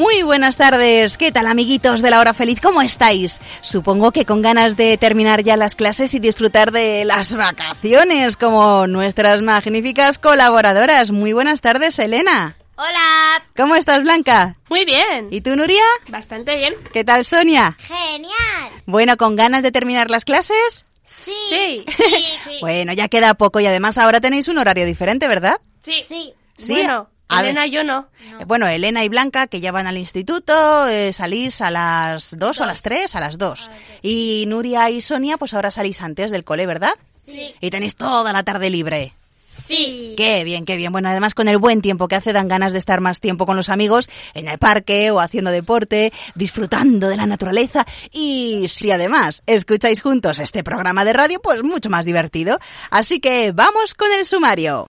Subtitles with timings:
[0.00, 2.58] Muy buenas tardes, ¿qué tal amiguitos de la hora feliz?
[2.62, 3.38] ¿Cómo estáis?
[3.60, 8.86] Supongo que con ganas de terminar ya las clases y disfrutar de las vacaciones como
[8.86, 11.10] nuestras magníficas colaboradoras.
[11.10, 12.56] Muy buenas tardes, Elena.
[12.76, 13.44] Hola.
[13.54, 14.56] ¿Cómo estás, Blanca?
[14.70, 15.26] Muy bien.
[15.30, 15.84] ¿Y tú, Nuria?
[16.08, 16.72] Bastante bien.
[16.94, 17.76] ¿Qué tal, Sonia?
[17.78, 18.72] Genial.
[18.86, 20.86] Bueno, ¿con ganas de terminar las clases?
[21.04, 21.34] Sí.
[21.50, 21.84] Sí.
[21.86, 22.24] Sí.
[22.44, 22.58] sí.
[22.62, 25.60] Bueno, ya queda poco y además ahora tenéis un horario diferente, ¿verdad?
[25.82, 26.02] Sí.
[26.08, 26.32] Sí.
[26.56, 26.72] Sí.
[26.72, 27.70] Bueno, A Elena, ver.
[27.70, 28.08] yo no.
[28.46, 32.64] Bueno, Elena y Blanca, que ya van al instituto, eh, salís a las dos o
[32.64, 33.70] a las tres, a las dos.
[34.02, 36.94] Y Nuria y Sonia, pues ahora salís antes del cole, ¿verdad?
[37.04, 37.54] Sí.
[37.60, 39.12] Y tenéis toda la tarde libre.
[39.66, 40.14] Sí.
[40.16, 40.90] Qué bien, qué bien.
[40.90, 43.56] Bueno, además con el buen tiempo que hace dan ganas de estar más tiempo con
[43.56, 49.42] los amigos en el parque o haciendo deporte, disfrutando de la naturaleza y si además
[49.46, 52.58] escucháis juntos este programa de radio, pues mucho más divertido.
[52.90, 54.86] Así que vamos con el sumario.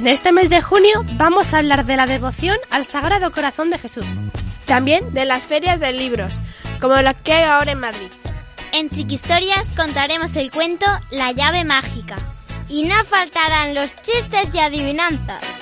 [0.00, 3.76] En este mes de junio vamos a hablar de la devoción al Sagrado Corazón de
[3.76, 4.06] Jesús.
[4.64, 6.40] También de las ferias de libros,
[6.80, 8.08] como la que hay ahora en Madrid.
[8.72, 12.16] En Chiquistorias contaremos el cuento La llave mágica.
[12.66, 15.59] Y no faltarán los chistes y adivinanzas.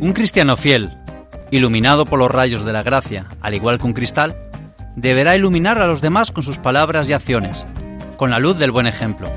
[0.00, 0.92] Un cristiano fiel,
[1.50, 4.36] iluminado por los rayos de la gracia, al igual que un cristal,
[4.94, 7.64] deberá iluminar a los demás con sus palabras y acciones,
[8.16, 9.28] con la luz del buen ejemplo.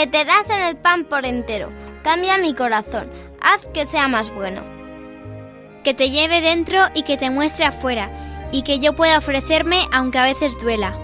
[0.00, 1.68] Que te das en el pan por entero,
[2.02, 4.62] cambia mi corazón, haz que sea más bueno.
[5.84, 10.18] Que te lleve dentro y que te muestre afuera, y que yo pueda ofrecerme aunque
[10.18, 10.96] a veces duela.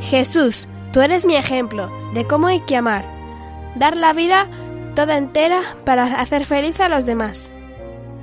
[0.00, 3.04] Jesús, tú eres mi ejemplo de cómo hay que amar.
[3.74, 4.48] Dar la vida
[4.94, 7.50] toda entera para hacer feliz a los demás.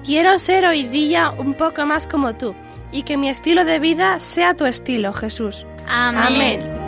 [0.06, 2.56] Quiero ser hoy día un poco más como tú
[2.94, 5.66] y que mi estilo de vida sea tu estilo, Jesús.
[5.90, 6.81] Amén.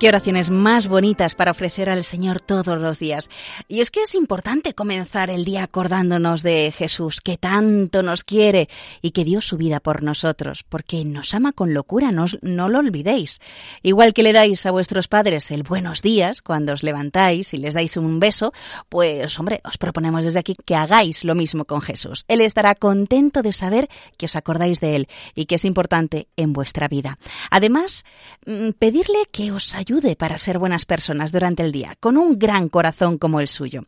[0.00, 3.28] Qué oraciones más bonitas para ofrecer al Señor todos los días.
[3.68, 8.70] Y es que es importante comenzar el día acordándonos de Jesús, que tanto nos quiere
[9.02, 13.40] y que dio su vida por nosotros, porque nos ama con locura, no, lo olvidéis.
[13.82, 17.74] Igual que le dais a vuestros padres el buenos días cuando os levantáis y les
[17.74, 18.54] dais un beso,
[18.88, 22.24] pues hombre, os proponemos desde aquí que hagáis lo mismo con Jesús.
[22.26, 26.54] Él estará contento de saber que os acordáis de Él y que es importante en
[26.54, 27.18] vuestra vida.
[27.50, 28.06] Además,
[28.46, 32.68] mm, pedirle que os ayude para ser buenas personas durante el día, con un gran
[32.68, 33.82] corazón como el suyo.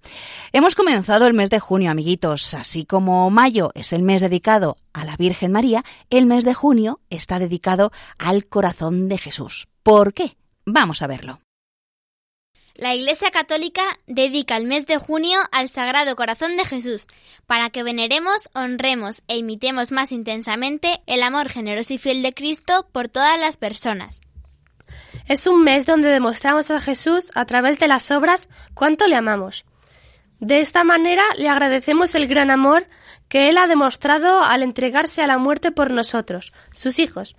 [0.52, 5.04] Hemos comenzado el mes de junio, amiguitos, así como mayo es el mes dedicado a
[5.04, 9.68] la Virgen María, el mes de junio está dedicado al corazón de Jesús.
[9.84, 10.36] ¿Por qué?
[10.66, 11.38] Vamos a verlo.
[12.74, 17.06] La Iglesia Católica dedica el mes de junio al Sagrado Corazón de Jesús,
[17.46, 22.88] para que veneremos, honremos e imitemos más intensamente el amor generoso y fiel de Cristo
[22.90, 24.22] por todas las personas.
[25.32, 29.64] Es un mes donde demostramos a Jesús a través de las obras cuánto le amamos.
[30.40, 32.86] De esta manera le agradecemos el gran amor
[33.30, 37.34] que Él ha demostrado al entregarse a la muerte por nosotros, sus hijos.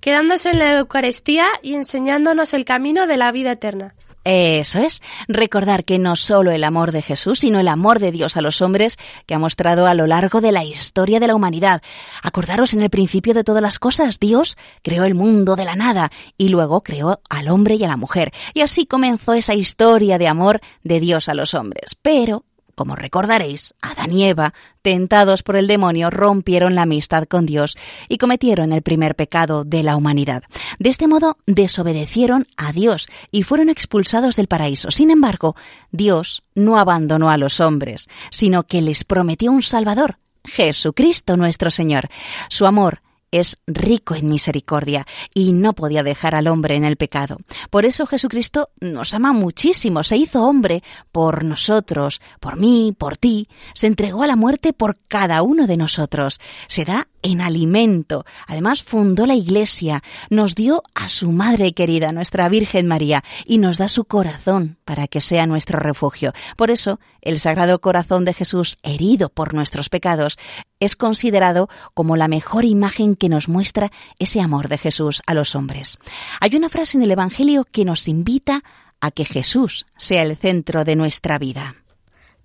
[0.00, 3.94] quedándose en la Eucaristía y enseñándonos el camino de la vida eterna.
[4.30, 8.36] Eso es, recordar que no solo el amor de Jesús, sino el amor de Dios
[8.36, 11.80] a los hombres que ha mostrado a lo largo de la historia de la humanidad.
[12.22, 16.10] Acordaros en el principio de todas las cosas, Dios creó el mundo de la nada
[16.36, 18.30] y luego creó al hombre y a la mujer.
[18.52, 21.96] Y así comenzó esa historia de amor de Dios a los hombres.
[22.02, 22.44] Pero
[22.78, 27.76] como recordaréis, Adán y Eva, tentados por el demonio, rompieron la amistad con Dios
[28.08, 30.44] y cometieron el primer pecado de la humanidad.
[30.78, 34.92] De este modo, desobedecieron a Dios y fueron expulsados del paraíso.
[34.92, 35.56] Sin embargo,
[35.90, 42.08] Dios no abandonó a los hombres, sino que les prometió un Salvador, Jesucristo nuestro Señor.
[42.48, 47.38] Su amor es rico en misericordia y no podía dejar al hombre en el pecado.
[47.70, 50.82] Por eso Jesucristo nos ama muchísimo, se hizo hombre
[51.12, 55.76] por nosotros, por mí, por ti, se entregó a la muerte por cada uno de
[55.76, 58.24] nosotros, se da en alimento.
[58.46, 63.78] Además fundó la Iglesia, nos dio a su Madre querida, nuestra Virgen María, y nos
[63.78, 66.32] da su corazón para que sea nuestro refugio.
[66.56, 70.38] Por eso, el Sagrado Corazón de Jesús, herido por nuestros pecados,
[70.80, 75.54] es considerado como la mejor imagen que nos muestra ese amor de Jesús a los
[75.54, 75.98] hombres.
[76.40, 78.62] Hay una frase en el Evangelio que nos invita
[79.00, 81.76] a que Jesús sea el centro de nuestra vida.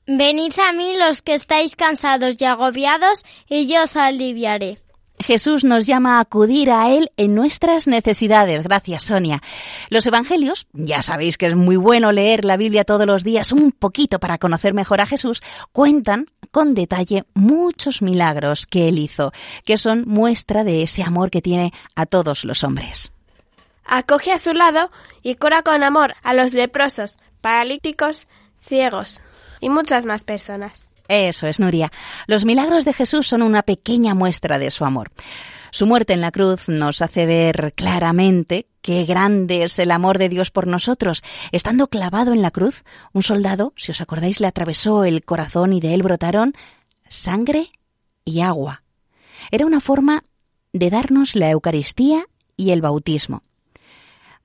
[0.05, 4.79] Venid a mí los que estáis cansados y agobiados, y yo os aliviaré.
[5.19, 8.63] Jesús nos llama a acudir a Él en nuestras necesidades.
[8.63, 9.41] Gracias, Sonia.
[9.89, 13.71] Los Evangelios, ya sabéis que es muy bueno leer la Biblia todos los días un
[13.71, 15.41] poquito para conocer mejor a Jesús,
[15.71, 19.31] cuentan con detalle muchos milagros que Él hizo,
[19.63, 23.13] que son muestra de ese amor que tiene a todos los hombres.
[23.85, 24.91] Acoge a su lado
[25.21, 28.27] y cura con amor a los leprosos, paralíticos,
[28.59, 29.21] ciegos
[29.63, 30.87] y muchas más personas.
[31.07, 31.91] Eso es, Nuria.
[32.27, 35.11] Los milagros de Jesús son una pequeña muestra de su amor.
[35.71, 40.29] Su muerte en la cruz nos hace ver claramente qué grande es el amor de
[40.29, 41.23] Dios por nosotros.
[41.51, 45.79] Estando clavado en la cruz, un soldado, si os acordáis, le atravesó el corazón y
[45.79, 46.53] de él brotaron
[47.09, 47.71] sangre
[48.25, 48.83] y agua.
[49.49, 50.23] Era una forma
[50.73, 52.25] de darnos la Eucaristía
[52.55, 53.43] y el bautismo.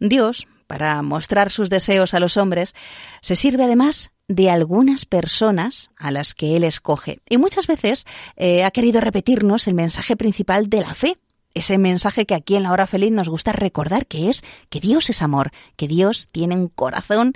[0.01, 2.75] Dios, para mostrar sus deseos a los hombres,
[3.21, 7.19] se sirve además de algunas personas a las que Él escoge.
[7.29, 8.05] Y muchas veces
[8.37, 11.17] eh, ha querido repetirnos el mensaje principal de la fe.
[11.55, 15.09] Ese mensaje que aquí en la hora feliz nos gusta recordar, que es que Dios
[15.11, 17.33] es amor, que Dios tiene un corazón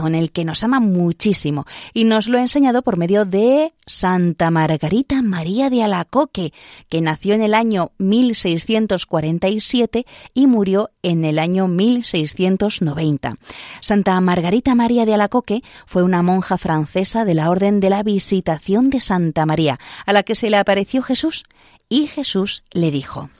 [0.00, 4.50] con el que nos ama muchísimo y nos lo ha enseñado por medio de Santa
[4.50, 6.52] Margarita María de Alacoque,
[6.88, 13.36] que nació en el año 1647 y murió en el año 1690.
[13.80, 18.90] Santa Margarita María de Alacoque fue una monja francesa de la Orden de la Visitación
[18.90, 21.44] de Santa María, a la que se le apareció Jesús,
[21.88, 23.30] y Jesús le dijo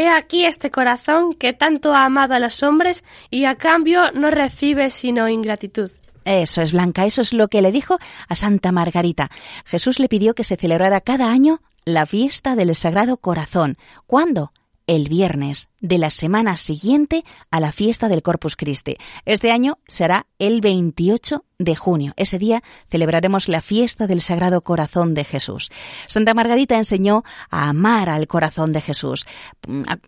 [0.00, 4.30] He aquí este corazón que tanto ha amado a los hombres y a cambio no
[4.30, 5.90] recibe sino ingratitud.
[6.24, 7.98] Eso es, Blanca, eso es lo que le dijo
[8.28, 9.28] a Santa Margarita.
[9.64, 13.76] Jesús le pidió que se celebrara cada año la fiesta del Sagrado Corazón.
[14.06, 14.52] ¿Cuándo?
[14.88, 18.96] el viernes de la semana siguiente a la fiesta del Corpus Christi.
[19.24, 22.12] Este año será el 28 de junio.
[22.16, 25.70] Ese día celebraremos la fiesta del Sagrado Corazón de Jesús.
[26.06, 29.26] Santa Margarita enseñó a amar al corazón de Jesús.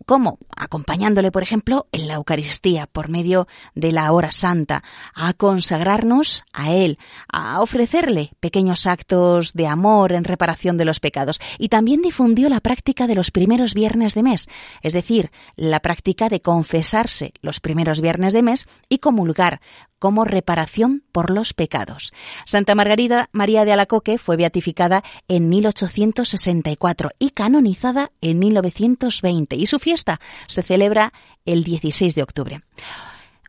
[0.05, 0.39] ¿Cómo?
[0.55, 4.83] Acompañándole, por ejemplo, en la Eucaristía por medio de la hora santa,
[5.13, 6.97] a consagrarnos a Él,
[7.27, 11.41] a ofrecerle pequeños actos de amor en reparación de los pecados.
[11.57, 14.47] Y también difundió la práctica de los primeros viernes de mes,
[14.81, 19.61] es decir, la práctica de confesarse los primeros viernes de mes y comulgar
[19.99, 22.13] como reparación por los pecados.
[22.45, 29.77] Santa Margarita María de Alacoque fue beatificada en 1864 y canonizada en 1920 y su
[29.77, 31.13] fiesta se celebra
[31.45, 32.61] el 16 de octubre.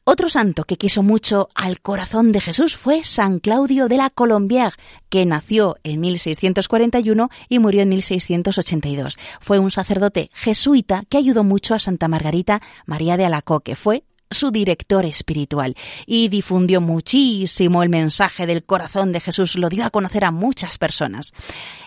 [0.04, 4.75] Otro santo que quiso mucho al corazón de Jesús fue San Claudio de la Colombière,
[5.09, 9.16] que nació en 1641 y murió en 1682.
[9.40, 13.76] Fue un sacerdote jesuita que ayudó mucho a Santa Margarita María de Alacoque.
[13.76, 19.85] Fue su director espiritual y difundió muchísimo el mensaje del corazón de Jesús, lo dio
[19.85, 21.32] a conocer a muchas personas.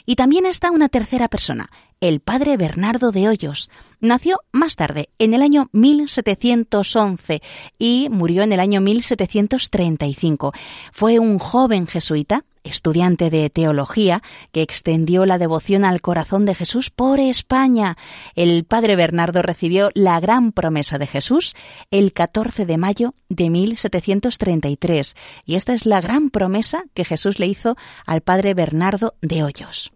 [0.06, 1.70] Y también está una tercera persona,
[2.02, 3.70] el padre Bernardo de Hoyos.
[4.00, 7.42] Nació más tarde, en el año 1711,
[7.80, 10.54] y murió en el año 1735.
[10.92, 14.22] Fue un joven jesuita estudiante de teología,
[14.52, 17.98] que extendió la devoción al corazón de Jesús por España.
[18.36, 21.56] El padre Bernardo recibió la gran promesa de Jesús
[21.92, 27.48] el 14 de mayo de 1733, y esta es la gran promesa que Jesús le
[27.48, 29.95] hizo al padre Bernardo de Hoyos.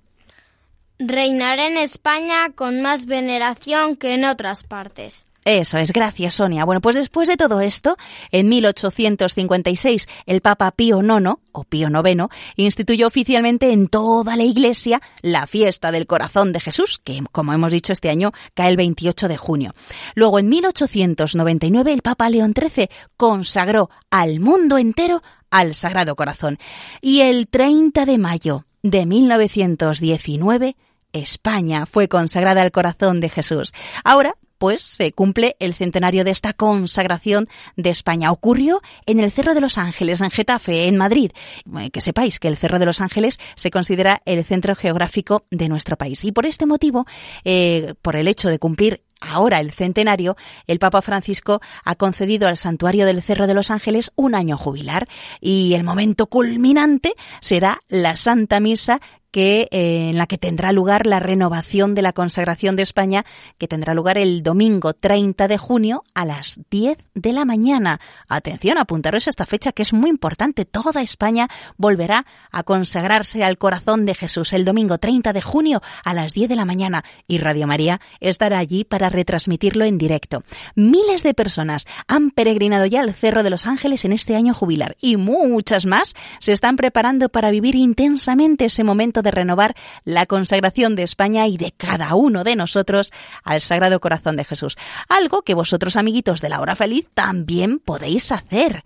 [1.00, 5.26] Reinaré en España con más veneración que en otras partes.
[5.46, 6.66] Eso es, gracias Sonia.
[6.66, 7.96] Bueno, pues después de todo esto,
[8.32, 12.26] en 1856 el Papa Pío IX, o Pío IX,
[12.58, 17.72] instituyó oficialmente en toda la Iglesia la fiesta del corazón de Jesús, que como hemos
[17.72, 19.74] dicho este año cae el 28 de junio.
[20.16, 26.60] Luego en 1899 el Papa León XIII consagró al mundo entero al Sagrado Corazón.
[27.02, 30.76] Y el 30 de mayo de 1919
[31.14, 33.74] España fue consagrada al corazón de Jesús.
[34.04, 37.48] Ahora, pues se cumple el centenario de esta consagración
[37.78, 38.32] de España.
[38.32, 41.32] Ocurrió en el Cerro de los Ángeles, en Getafe, en Madrid.
[41.80, 45.70] Eh, que sepáis que el Cerro de los Ángeles se considera el centro geográfico de
[45.70, 46.24] nuestro país.
[46.26, 47.08] Y por este motivo,
[47.46, 50.36] eh, por el hecho de cumplir ahora el centenario,
[50.68, 55.08] el Papa Francisco ha concedido al Santuario del Cerro de los Ángeles un año jubilar
[55.42, 59.02] y el momento culminante será la Santa Misa
[59.32, 63.26] que eh, en la que tendrá lugar la renovación de la consagración de España,
[63.58, 68.00] que tendrá lugar el domingo 30 de junio a las 10 de la mañana.
[68.28, 70.66] Atención, apuntaros a esta fecha que es muy importante.
[70.66, 76.14] Toda España volverá a consagrarse al corazón de Jesús el domingo 30 de junio a
[76.14, 80.44] las 10 de la mañana y Radio María estará allí para retransmitirlo en directo.
[80.76, 84.96] Miles de personas han peregrinado ya al Cerro de los Ángeles en este año jubilar
[85.00, 90.96] y muchas más se están preparando para vivir intensamente ese momento de renovar la consagración
[90.96, 93.12] de España y de cada uno de nosotros
[93.44, 94.78] al Sagrado Corazón de Jesús.
[95.08, 98.84] Algo que vosotros, amiguitos de la hora feliz, también podéis hacer.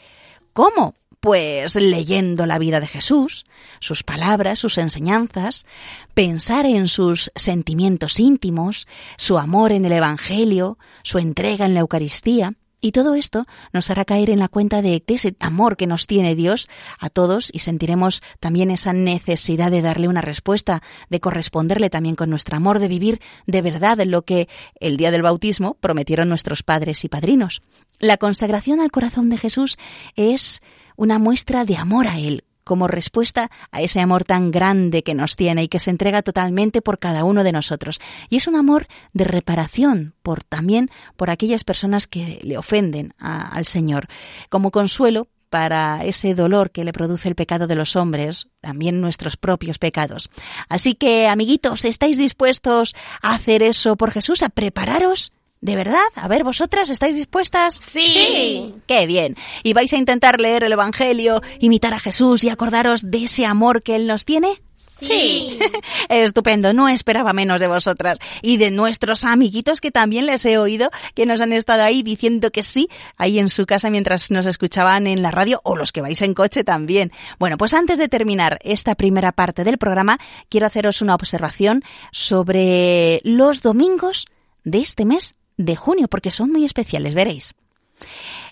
[0.53, 0.95] ¿Cómo?
[1.19, 3.45] Pues leyendo la vida de Jesús,
[3.79, 5.65] sus palabras, sus enseñanzas,
[6.13, 8.87] pensar en sus sentimientos íntimos,
[9.17, 14.03] su amor en el Evangelio, su entrega en la Eucaristía, y todo esto nos hará
[14.03, 16.67] caer en la cuenta de, ese amor que nos tiene Dios
[16.99, 22.29] a todos y sentiremos también esa necesidad de darle una respuesta, de corresponderle también con
[22.29, 24.49] nuestro amor, de vivir de verdad lo que
[24.81, 27.61] el día del bautismo prometieron nuestros padres y padrinos.
[27.99, 29.77] La consagración al corazón de Jesús
[30.17, 30.61] es
[30.97, 35.35] una muestra de amor a Él, como respuesta a ese amor tan grande que nos
[35.35, 37.99] tiene y que se entrega totalmente por cada uno de nosotros.
[38.29, 43.65] Y es un amor de reparación por también por aquellas personas que le ofenden al
[43.65, 44.07] Señor,
[44.49, 49.37] como consuelo para ese dolor que le produce el pecado de los hombres, también nuestros
[49.37, 50.31] propios pecados.
[50.67, 55.31] Así que, amiguitos, ¿estáis dispuestos a hacer eso por Jesús, a prepararos?
[55.63, 56.01] ¿De verdad?
[56.15, 57.79] A ver, ¿vosotras estáis dispuestas?
[57.89, 58.75] Sí.
[58.85, 59.37] Qué bien.
[59.63, 63.81] ¿Y vais a intentar leer el Evangelio, imitar a Jesús y acordaros de ese amor
[63.81, 64.61] que Él nos tiene?
[64.75, 65.57] Sí.
[66.09, 70.89] Estupendo, no esperaba menos de vosotras y de nuestros amiguitos que también les he oído
[71.15, 75.07] que nos han estado ahí diciendo que sí, ahí en su casa mientras nos escuchaban
[75.07, 77.13] en la radio o los que vais en coche también.
[77.39, 83.21] Bueno, pues antes de terminar esta primera parte del programa, quiero haceros una observación sobre
[83.23, 84.25] los domingos
[84.65, 87.55] de este mes de junio, porque son muy especiales, veréis.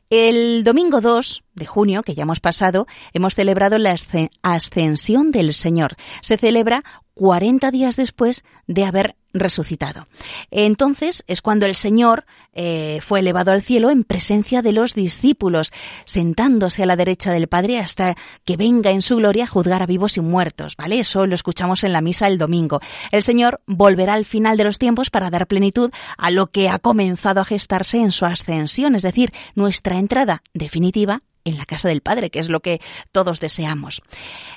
[0.10, 3.96] El domingo 2 de junio, que ya hemos pasado, hemos celebrado la
[4.42, 5.96] ascensión del Señor.
[6.22, 10.08] Se celebra 40 días después de haber resucitado.
[10.50, 15.72] Entonces es cuando el Señor eh, fue elevado al cielo en presencia de los discípulos,
[16.06, 18.16] sentándose a la derecha del Padre hasta
[18.46, 21.00] que venga en su gloria a juzgar a vivos y muertos, ¿vale?
[21.00, 22.82] Eso lo escuchamos en la misa el domingo.
[23.12, 26.80] El Señor volverá al final de los tiempos para dar plenitud a lo que ha
[26.80, 32.02] comenzado a gestarse en su ascensión, es decir, nuestra entrada definitiva en la casa del
[32.02, 34.02] Padre, que es lo que todos deseamos.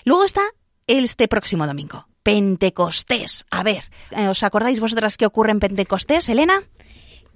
[0.04, 0.42] Luego está
[0.86, 3.46] este próximo domingo, Pentecostés.
[3.50, 6.62] A ver, eh, ¿os acordáis vosotras qué ocurre en Pentecostés, Elena?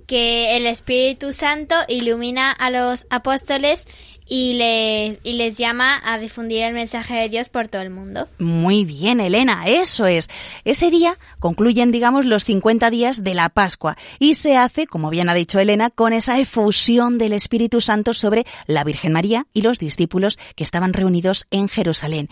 [0.07, 3.85] Que el Espíritu Santo ilumina a los apóstoles
[4.29, 8.29] y les, y les llama a difundir el mensaje de Dios por todo el mundo.
[8.39, 10.29] Muy bien, Elena, eso es.
[10.65, 15.29] Ese día concluyen, digamos, los 50 días de la Pascua y se hace, como bien
[15.29, 19.79] ha dicho Elena, con esa efusión del Espíritu Santo sobre la Virgen María y los
[19.79, 22.29] discípulos que estaban reunidos en Jerusalén.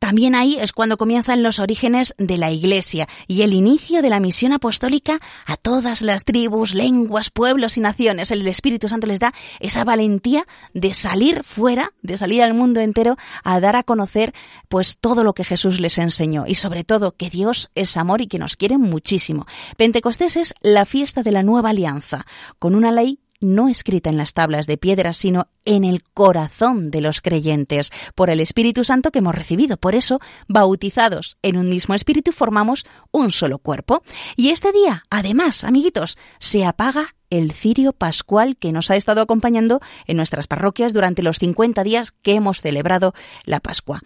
[0.00, 4.20] También ahí es cuando comienzan los orígenes de la Iglesia y el inicio de la
[4.20, 8.30] misión apostólica a todas las tribus, lenguas, pueblos y naciones.
[8.30, 13.16] El Espíritu Santo les da esa valentía de salir fuera, de salir al mundo entero
[13.44, 14.32] a dar a conocer
[14.68, 18.26] pues todo lo que Jesús les enseñó y sobre todo que Dios es amor y
[18.26, 19.46] que nos quiere muchísimo.
[19.76, 22.26] Pentecostés es la fiesta de la nueva alianza,
[22.58, 27.00] con una ley no escrita en las tablas de piedra, sino en el corazón de
[27.00, 29.76] los creyentes, por el Espíritu Santo que hemos recibido.
[29.76, 34.02] Por eso, bautizados en un mismo Espíritu, formamos un solo cuerpo.
[34.36, 39.80] Y este día, además, amiguitos, se apaga el cirio pascual que nos ha estado acompañando
[40.06, 43.14] en nuestras parroquias durante los 50 días que hemos celebrado
[43.44, 44.00] la Pascua.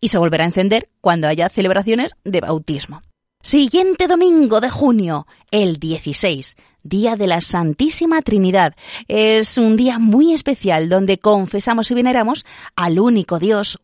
[0.00, 3.02] Y se volverá a encender cuando haya celebraciones de bautismo.
[3.42, 8.74] Siguiente domingo de junio, el 16 Día de la Santísima Trinidad.
[9.08, 12.44] Es un día muy especial donde confesamos y veneramos
[12.76, 13.80] al único Dios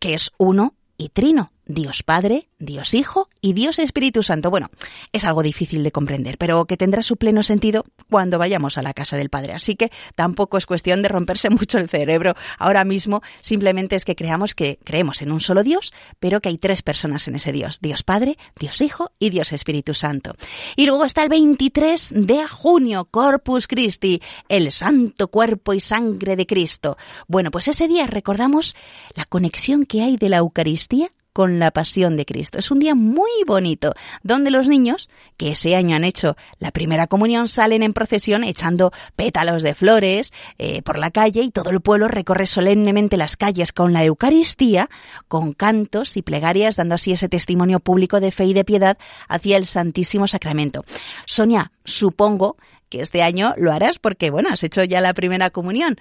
[0.00, 4.50] que es uno y trino, Dios Padre, Dios Hijo y Dios Espíritu Santo.
[4.50, 4.70] Bueno,
[5.12, 8.94] es algo difícil de comprender, pero que tendrá su pleno sentido cuando vayamos a la
[8.94, 9.52] casa del Padre.
[9.52, 12.34] Así que tampoco es cuestión de romperse mucho el cerebro.
[12.58, 16.56] Ahora mismo simplemente es que creamos que creemos en un solo Dios, pero que hay
[16.56, 17.80] tres personas en ese Dios.
[17.82, 20.34] Dios Padre, Dios Hijo y Dios Espíritu Santo.
[20.74, 26.46] Y luego está el 23 de junio, Corpus Christi, el santo cuerpo y sangre de
[26.46, 26.96] Cristo.
[27.26, 28.74] Bueno, pues ese día recordamos
[29.14, 32.58] la conexión que hay de la Eucaristía con la pasión de Cristo.
[32.58, 37.06] Es un día muy bonito, donde los niños, que ese año han hecho la primera
[37.06, 41.80] comunión, salen en procesión echando pétalos de flores eh, por la calle y todo el
[41.80, 44.88] pueblo recorre solemnemente las calles con la Eucaristía,
[45.28, 49.56] con cantos y plegarias, dando así ese testimonio público de fe y de piedad hacia
[49.56, 50.84] el Santísimo Sacramento.
[51.26, 52.56] Sonia, supongo
[52.88, 55.96] que este año lo harás porque, bueno, has hecho ya la primera comunión.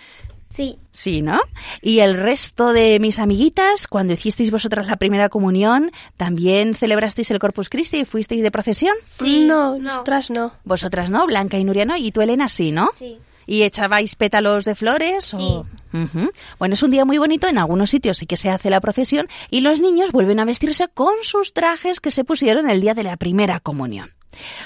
[0.49, 0.77] Sí.
[0.91, 1.39] Sí, ¿no?
[1.81, 7.39] Y el resto de mis amiguitas, cuando hicisteis vosotras la primera comunión, ¿también celebrasteis el
[7.39, 8.95] Corpus Christi y fuisteis de procesión?
[9.05, 9.45] Sí.
[9.45, 10.53] No, nosotras no.
[10.63, 12.89] Vosotras no, Blanca y Nuria no, y tú Elena sí, ¿no?
[12.97, 13.19] Sí.
[13.45, 15.33] ¿Y echabais pétalos de flores?
[15.33, 15.65] O...
[15.93, 16.31] Ujú.
[16.59, 19.27] Bueno, es un día muy bonito, en algunos sitios sí que se hace la procesión
[19.49, 23.03] y los niños vuelven a vestirse con sus trajes que se pusieron el día de
[23.03, 24.13] la primera comunión.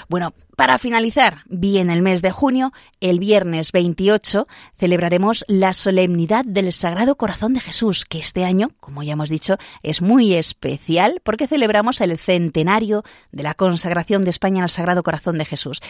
[0.08, 6.72] Bueno, para finalizar bien el mes de junio, el viernes 28 celebraremos la solemnidad del
[6.72, 11.46] Sagrado Corazón de Jesús, que este año, como ya hemos dicho, es muy especial porque
[11.46, 15.80] celebramos el centenario de la consagración de España al Sagrado Corazón de Jesús.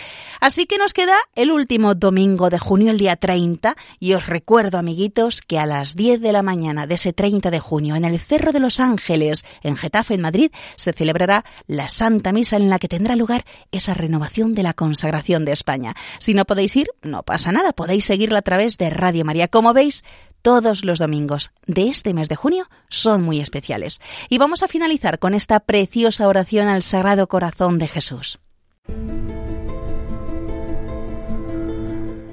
[0.41, 4.79] Así que nos queda el último domingo de junio, el día 30, y os recuerdo,
[4.79, 8.21] amiguitos, que a las 10 de la mañana de ese 30 de junio, en el
[8.21, 12.79] Cerro de los Ángeles, en Getafe, en Madrid, se celebrará la Santa Misa en la
[12.79, 15.95] que tendrá lugar esa renovación de la consagración de España.
[16.19, 19.49] Si no podéis ir, no pasa nada, podéis seguirla a través de Radio María.
[19.49, 20.05] Como veis,
[20.43, 24.01] todos los domingos de este mes de junio son muy especiales.
[24.29, 28.41] Y vamos a finalizar con esta preciosa oración al Sagrado Corazón de Jesús.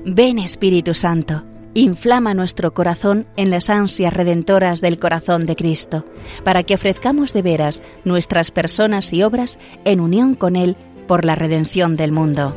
[0.05, 1.43] Ven Espíritu Santo,
[1.75, 6.05] inflama nuestro corazón en las ansias redentoras del corazón de Cristo,
[6.43, 10.77] para que ofrezcamos de veras nuestras personas y obras en unión con Él
[11.09, 12.53] por la redención del mundo.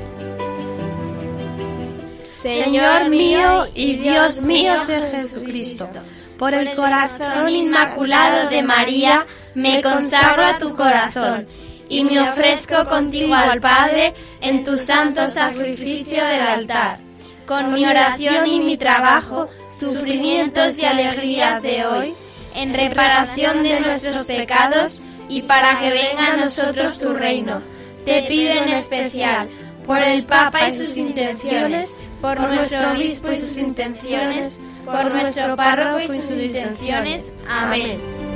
[2.23, 5.88] Señor mío y Dios mío Ser Jesucristo,
[6.38, 11.49] por el corazón inmaculado de María me consagro a tu corazón
[11.88, 14.12] y me ofrezco contigo al Padre
[14.43, 16.99] en tu santo sacrificio del altar.
[17.47, 19.49] Con mi oración y mi trabajo,
[19.81, 22.15] sufrimientos y alegrías de hoy,
[22.55, 27.62] en reparación de nuestros pecados y para que venga a nosotros tu reino.
[28.05, 29.49] Te pido en especial
[29.87, 36.01] por el Papa y sus intenciones, por nuestro obispo y sus intenciones, por nuestro párroco
[36.01, 37.35] y sus intenciones.
[37.49, 38.32] Amén.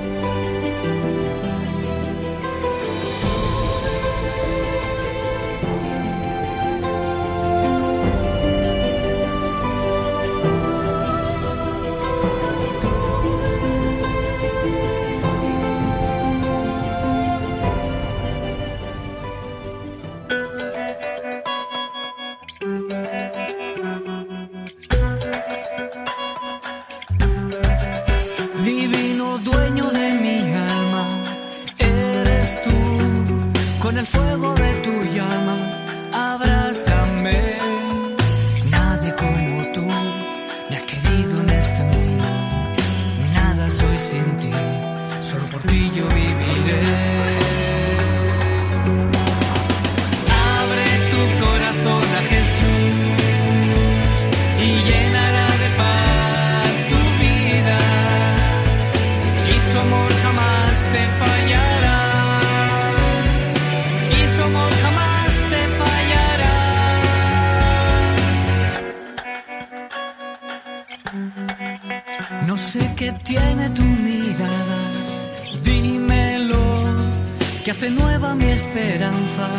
[77.78, 79.50] Que hace nueva mi esperanza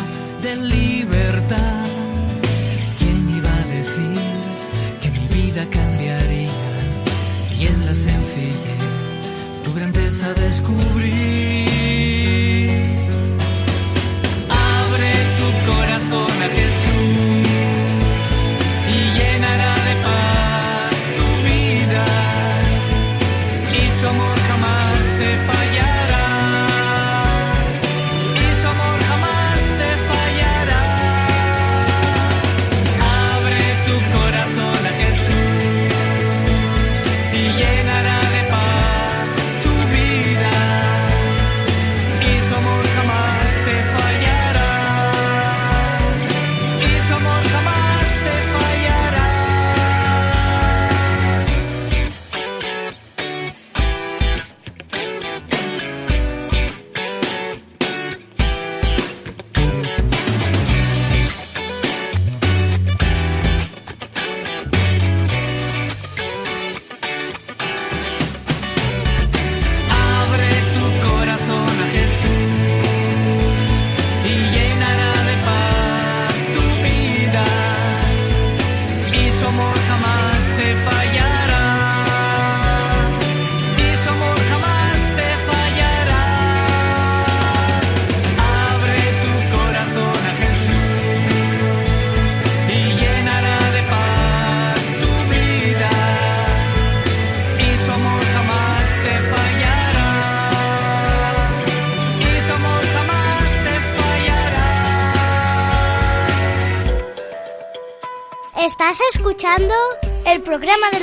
[0.42, 1.77] de libertad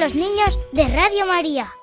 [0.06, 1.74] los niños de Radio María.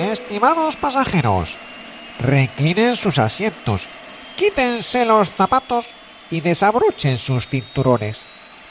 [0.00, 1.54] Estimados pasajeros,
[2.18, 3.82] reclinen sus asientos,
[4.36, 5.86] quítense los zapatos
[6.28, 8.22] y desabrochen sus cinturones,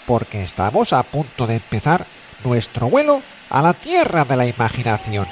[0.06, 2.06] porque estamos a punto de empezar
[2.44, 5.26] nuestro vuelo a la tierra de la imaginación.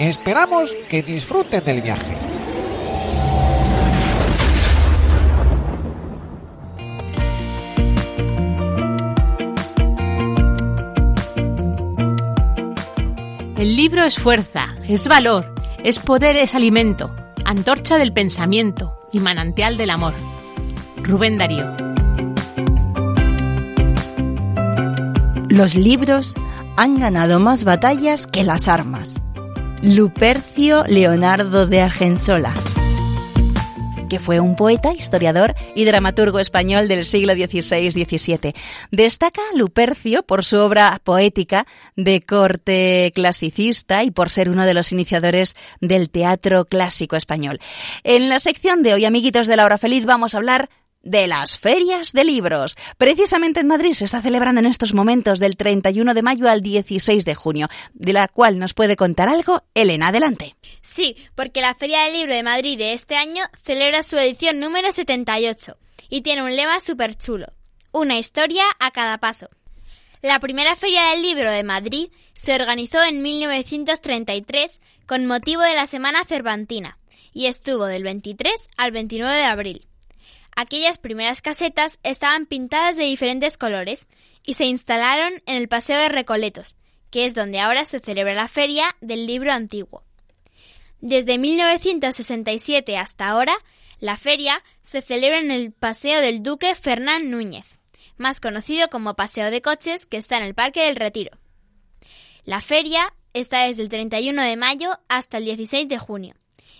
[0.00, 2.25] Esperamos que disfruten del viaje.
[13.56, 17.10] El libro es fuerza, es valor, es poder, es alimento,
[17.46, 20.12] antorcha del pensamiento y manantial del amor.
[20.98, 21.74] Rubén Darío.
[25.48, 26.34] Los libros
[26.76, 29.22] han ganado más batallas que las armas.
[29.80, 32.52] Lupercio Leonardo de Argensola
[34.08, 38.54] que fue un poeta, historiador y dramaturgo español del siglo XVI-XVII.
[38.90, 41.66] Destaca Lupercio por su obra poética
[41.96, 47.58] de corte clasicista y por ser uno de los iniciadores del teatro clásico español.
[48.04, 50.68] En la sección de hoy, amiguitos de la hora feliz, vamos a hablar
[51.06, 52.76] de las ferias de libros.
[52.98, 57.24] Precisamente en Madrid se está celebrando en estos momentos del 31 de mayo al 16
[57.24, 60.08] de junio, de la cual nos puede contar algo Elena.
[60.08, 60.56] Adelante.
[60.96, 64.90] Sí, porque la Feria del Libro de Madrid de este año celebra su edición número
[64.90, 65.76] 78
[66.08, 67.52] y tiene un lema súper chulo.
[67.92, 69.50] Una historia a cada paso.
[70.22, 75.86] La primera Feria del Libro de Madrid se organizó en 1933 con motivo de la
[75.86, 76.96] Semana Cervantina
[77.34, 79.86] y estuvo del 23 al 29 de abril.
[80.56, 84.08] Aquellas primeras casetas estaban pintadas de diferentes colores
[84.46, 86.74] y se instalaron en el Paseo de Recoletos,
[87.10, 90.05] que es donde ahora se celebra la Feria del Libro Antiguo.
[91.00, 93.56] Desde 1967 hasta ahora,
[93.98, 97.78] la feria se celebra en el Paseo del Duque Fernán Núñez,
[98.16, 101.38] más conocido como Paseo de Coches, que está en el Parque del Retiro.
[102.44, 106.34] La feria está desde el 31 de mayo hasta el 16 de junio,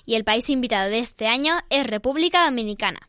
[0.04, 3.08] y el país invitado de este año es República Dominicana.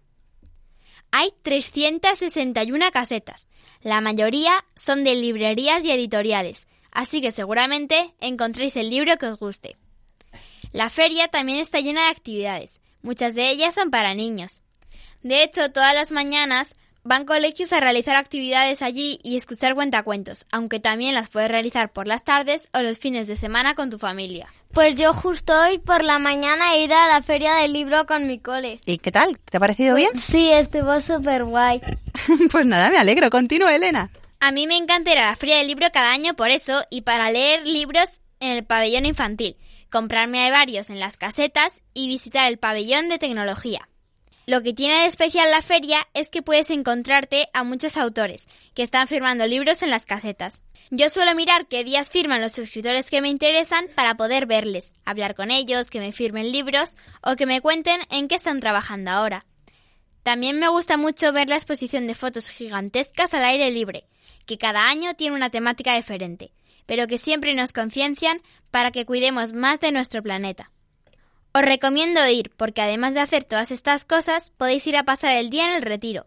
[1.12, 3.48] Hay 361 casetas.
[3.82, 9.40] La mayoría son de librerías y editoriales, así que seguramente encontréis el libro que os
[9.40, 9.78] guste.
[10.72, 12.80] La feria también está llena de actividades.
[13.02, 14.62] Muchas de ellas son para niños.
[15.24, 20.80] De hecho, todas las mañanas van colegios a realizar actividades allí y escuchar cuentacuentos, aunque
[20.80, 24.48] también las puedes realizar por las tardes o los fines de semana con tu familia.
[24.74, 28.28] Pues yo justo hoy por la mañana he ido a la feria del libro con
[28.28, 28.80] mi cole.
[28.86, 29.40] ¿Y qué tal?
[29.40, 30.10] ¿Te ha parecido bien?
[30.20, 31.82] Sí, estuvo súper guay.
[32.52, 33.30] pues nada, me alegro.
[33.30, 34.10] Continúa, Elena.
[34.42, 37.02] A mí me encanta ir a la feria del libro cada año por eso y
[37.02, 39.56] para leer libros en el pabellón infantil,
[39.90, 43.88] comprarme varios en las casetas y visitar el pabellón de tecnología.
[44.46, 48.82] Lo que tiene de especial la feria es que puedes encontrarte a muchos autores que
[48.82, 50.64] están firmando libros en las casetas.
[50.90, 55.36] Yo suelo mirar qué días firman los escritores que me interesan para poder verles, hablar
[55.36, 59.46] con ellos, que me firmen libros o que me cuenten en qué están trabajando ahora.
[60.24, 64.06] También me gusta mucho ver la exposición de fotos gigantescas al aire libre,
[64.46, 66.52] que cada año tiene una temática diferente,
[66.88, 70.72] pero que siempre nos conciencian para que cuidemos más de nuestro planeta.
[71.54, 75.52] Os recomiendo ir porque además de hacer todas estas cosas podéis ir a pasar el
[75.52, 76.26] día en el retiro,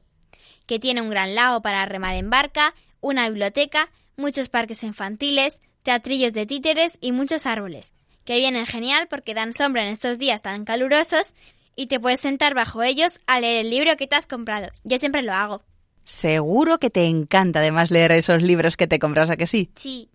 [0.67, 6.33] que tiene un gran lago para remar en barca, una biblioteca, muchos parques infantiles, teatrillos
[6.33, 7.95] de títeres y muchos árboles,
[8.25, 11.35] que vienen genial porque dan sombra en estos días tan calurosos
[11.77, 14.69] y te puedes sentar bajo ellos a leer el libro que te has comprado.
[14.85, 15.63] Yo siempre lo hago.
[16.05, 19.71] Seguro que te encanta además leer esos libros que te compras, ¿a que sí?
[19.77, 20.11] Sí.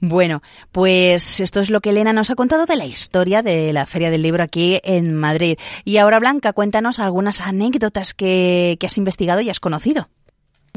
[0.00, 3.86] Bueno, pues esto es lo que Elena nos ha contado de la historia de la
[3.86, 5.58] Feria del Libro aquí en Madrid.
[5.84, 10.08] Y ahora, Blanca, cuéntanos algunas anécdotas que, que has investigado y has conocido.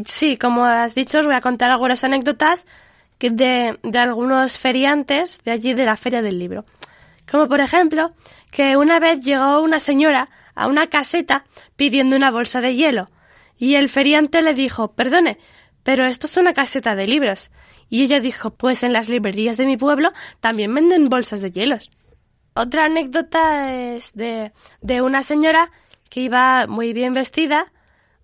[0.05, 2.65] Sí, como has dicho, os voy a contar algunas anécdotas
[3.19, 6.65] de, de algunos feriantes de allí de la Feria del Libro.
[7.29, 8.13] Como por ejemplo,
[8.51, 13.09] que una vez llegó una señora a una caseta pidiendo una bolsa de hielo
[13.57, 15.37] y el feriante le dijo, perdone,
[15.83, 17.51] pero esto es una caseta de libros.
[17.89, 21.89] Y ella dijo, pues en las librerías de mi pueblo también venden bolsas de hielos.
[22.53, 25.71] Otra anécdota es de, de una señora
[26.09, 27.71] que iba muy bien vestida,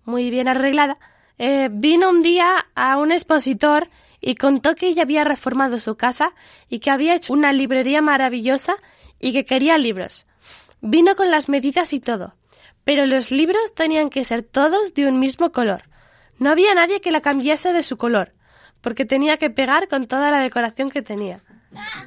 [0.04, 0.98] muy bien arreglada.
[1.38, 3.88] Eh, vino un día a un expositor
[4.20, 6.32] y contó que ella había reformado su casa
[6.68, 8.76] y que había hecho una librería maravillosa
[9.20, 10.26] y que quería libros.
[10.80, 12.34] Vino con las medidas y todo,
[12.84, 15.82] pero los libros tenían que ser todos de un mismo color.
[16.38, 18.32] No había nadie que la cambiase de su color,
[18.86, 21.40] porque tenía que pegar con toda la decoración que tenía.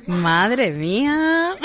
[0.07, 1.57] Madre mía.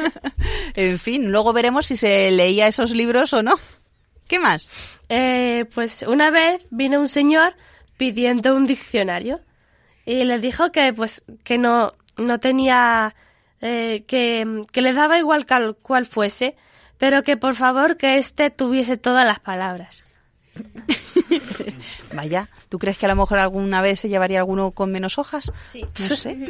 [0.74, 3.56] en fin, luego veremos si se leía esos libros o no.
[4.26, 4.70] ¿Qué más?
[5.10, 7.54] Eh, pues una vez vino un señor
[7.98, 9.40] pidiendo un diccionario
[10.06, 13.14] y le dijo que pues que no no tenía
[13.60, 15.44] eh, que, que le daba igual
[15.82, 16.56] cuál fuese,
[16.96, 20.04] pero que por favor que éste tuviese todas las palabras.
[22.14, 25.52] Vaya, ¿tú crees que a lo mejor alguna vez se llevaría alguno con menos hojas?
[25.70, 25.80] Sí.
[25.82, 26.38] No sé.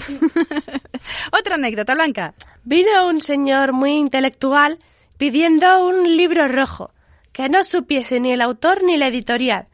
[1.32, 2.34] Otra anécdota, Blanca.
[2.64, 4.78] Vino un señor muy intelectual
[5.16, 6.90] pidiendo un libro rojo,
[7.32, 9.66] que no supiese ni el autor ni la editorial,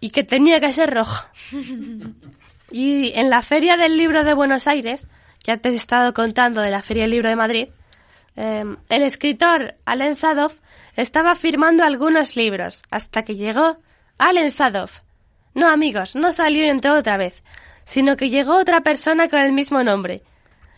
[0.00, 1.24] y que tenía que ser rojo.
[2.70, 5.06] Y en la Feria del Libro de Buenos Aires,
[5.42, 7.68] que antes he estado contando de la Feria del Libro de Madrid,
[8.36, 10.52] eh, el escritor Alen Zadov
[10.94, 13.78] estaba firmando algunos libros hasta que llegó
[14.18, 14.90] Alen Zadov.
[15.54, 17.42] No, amigos, no salió y entró otra vez,
[17.84, 20.22] sino que llegó otra persona con el mismo nombre.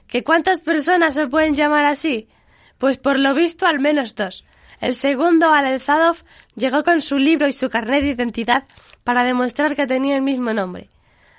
[0.06, 2.28] ¿Que cuántas personas se pueden llamar así?
[2.78, 4.44] Pues por lo visto al menos dos.
[4.80, 6.18] El segundo, Alen Zadov,
[6.54, 8.64] llegó con su libro y su carnet de identidad
[9.02, 10.88] para demostrar que tenía el mismo nombre.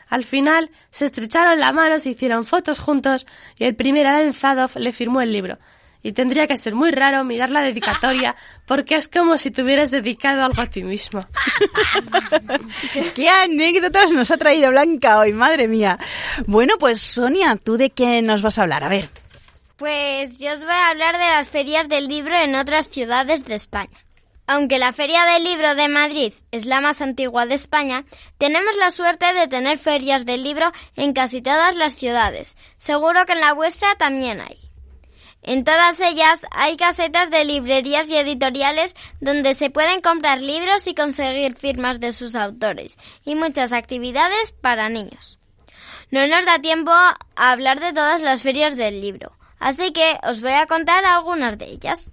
[0.09, 3.25] Al final se estrecharon la mano, se hicieron fotos juntos
[3.57, 5.57] y el primer Alen Zadov le firmó el libro.
[6.01, 8.35] Y tendría que ser muy raro mirar la dedicatoria
[8.65, 11.27] porque es como si te hubieras dedicado algo a ti mismo.
[13.15, 15.33] ¿Qué anécdotas nos ha traído Blanca hoy?
[15.33, 15.99] Madre mía.
[16.47, 18.83] Bueno, pues Sonia, ¿tú de qué nos vas a hablar?
[18.85, 19.09] A ver.
[19.75, 23.55] Pues yo os voy a hablar de las ferias del libro en otras ciudades de
[23.55, 23.97] España.
[24.51, 28.03] Aunque la Feria del Libro de Madrid es la más antigua de España,
[28.39, 32.57] tenemos la suerte de tener ferias del libro en casi todas las ciudades.
[32.77, 34.68] Seguro que en la vuestra también hay.
[35.49, 40.93] En todas ellas hay casetas de librerías y editoriales donde se pueden comprar libros y
[40.93, 45.39] conseguir firmas de sus autores, y muchas actividades para niños.
[46.11, 50.39] No nos da tiempo a hablar de todas las ferias del libro, así que os
[50.39, 52.11] voy a contar algunas de ellas.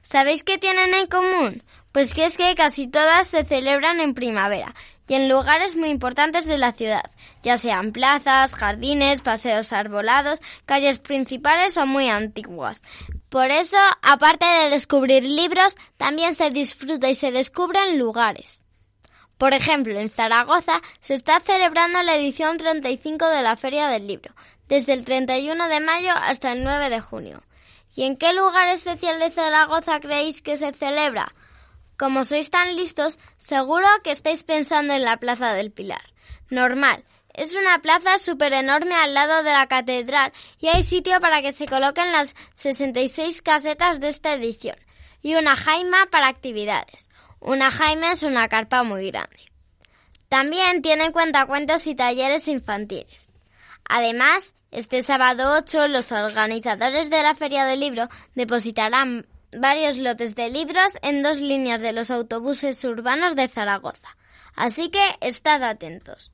[0.00, 1.62] ¿Sabéis qué tienen en común?
[1.92, 4.74] Pues que es que casi todas se celebran en primavera
[5.10, 7.02] y en lugares muy importantes de la ciudad,
[7.42, 12.84] ya sean plazas, jardines, paseos arbolados, calles principales o muy antiguas.
[13.28, 18.62] Por eso, aparte de descubrir libros, también se disfruta y se descubren lugares.
[19.36, 24.32] Por ejemplo, en Zaragoza se está celebrando la edición 35 de la Feria del Libro,
[24.68, 27.42] desde el 31 de mayo hasta el 9 de junio.
[27.96, 31.34] ¿Y en qué lugar especial de Zaragoza creéis que se celebra?
[32.00, 36.00] Como sois tan listos, seguro que estáis pensando en la Plaza del Pilar.
[36.48, 37.04] Normal.
[37.34, 41.52] Es una plaza súper enorme al lado de la catedral y hay sitio para que
[41.52, 44.76] se coloquen las 66 casetas de esta edición
[45.20, 47.10] y una jaima para actividades.
[47.38, 49.52] Una jaima es una carpa muy grande.
[50.30, 53.28] También tiene cuentacuentos y talleres infantiles.
[53.84, 60.50] Además, este sábado 8 los organizadores de la Feria del Libro depositarán varios lotes de
[60.50, 64.16] libros en dos líneas de los autobuses urbanos de Zaragoza.
[64.54, 66.32] Así que estad atentos.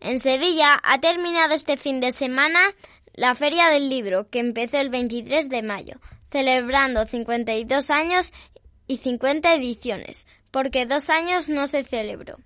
[0.00, 2.60] En Sevilla ha terminado este fin de semana
[3.14, 8.32] la Feria del Libro, que empezó el 23 de mayo, celebrando 52 años
[8.86, 12.38] y 50 ediciones, porque dos años no se celebró.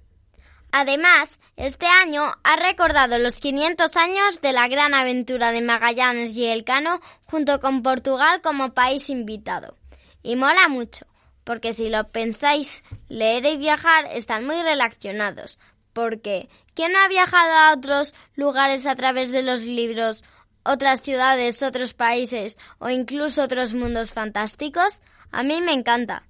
[0.72, 6.46] Además, este año ha recordado los 500 años de la gran aventura de Magallanes y
[6.46, 9.76] Elcano junto con Portugal como país invitado.
[10.22, 11.06] Y mola mucho,
[11.44, 15.58] porque si lo pensáis, leer y viajar están muy relacionados,
[15.92, 20.24] porque ¿quién ha viajado a otros lugares a través de los libros,
[20.64, 25.02] otras ciudades, otros países o incluso otros mundos fantásticos?
[25.32, 26.22] A mí me encanta.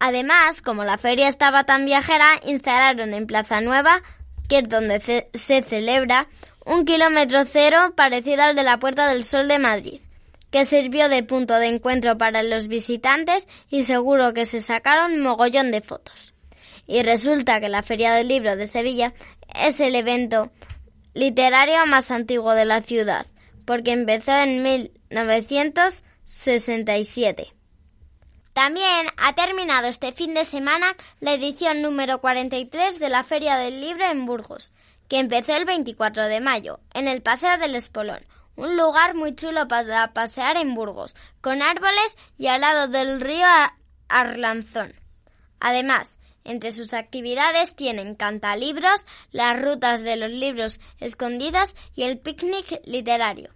[0.00, 4.02] Además, como la feria estaba tan viajera, instalaron en Plaza Nueva,
[4.48, 6.26] que es donde se celebra,
[6.64, 10.00] un kilómetro cero parecido al de la Puerta del Sol de Madrid,
[10.50, 15.70] que sirvió de punto de encuentro para los visitantes y seguro que se sacaron mogollón
[15.70, 16.32] de fotos.
[16.86, 19.12] Y resulta que la Feria del Libro de Sevilla
[19.54, 20.50] es el evento
[21.12, 23.26] literario más antiguo de la ciudad,
[23.66, 27.59] porque empezó en 1967.
[28.62, 33.80] También ha terminado este fin de semana la edición número 43 de la Feria del
[33.80, 34.74] Libro en Burgos,
[35.08, 38.22] que empezó el 24 de mayo, en el Paseo del Espolón,
[38.56, 43.46] un lugar muy chulo para pasear en Burgos, con árboles y al lado del río
[44.10, 44.94] Arlanzón.
[45.58, 52.82] Además, entre sus actividades tienen cantalibros, las rutas de los libros escondidos y el picnic
[52.84, 53.54] literario.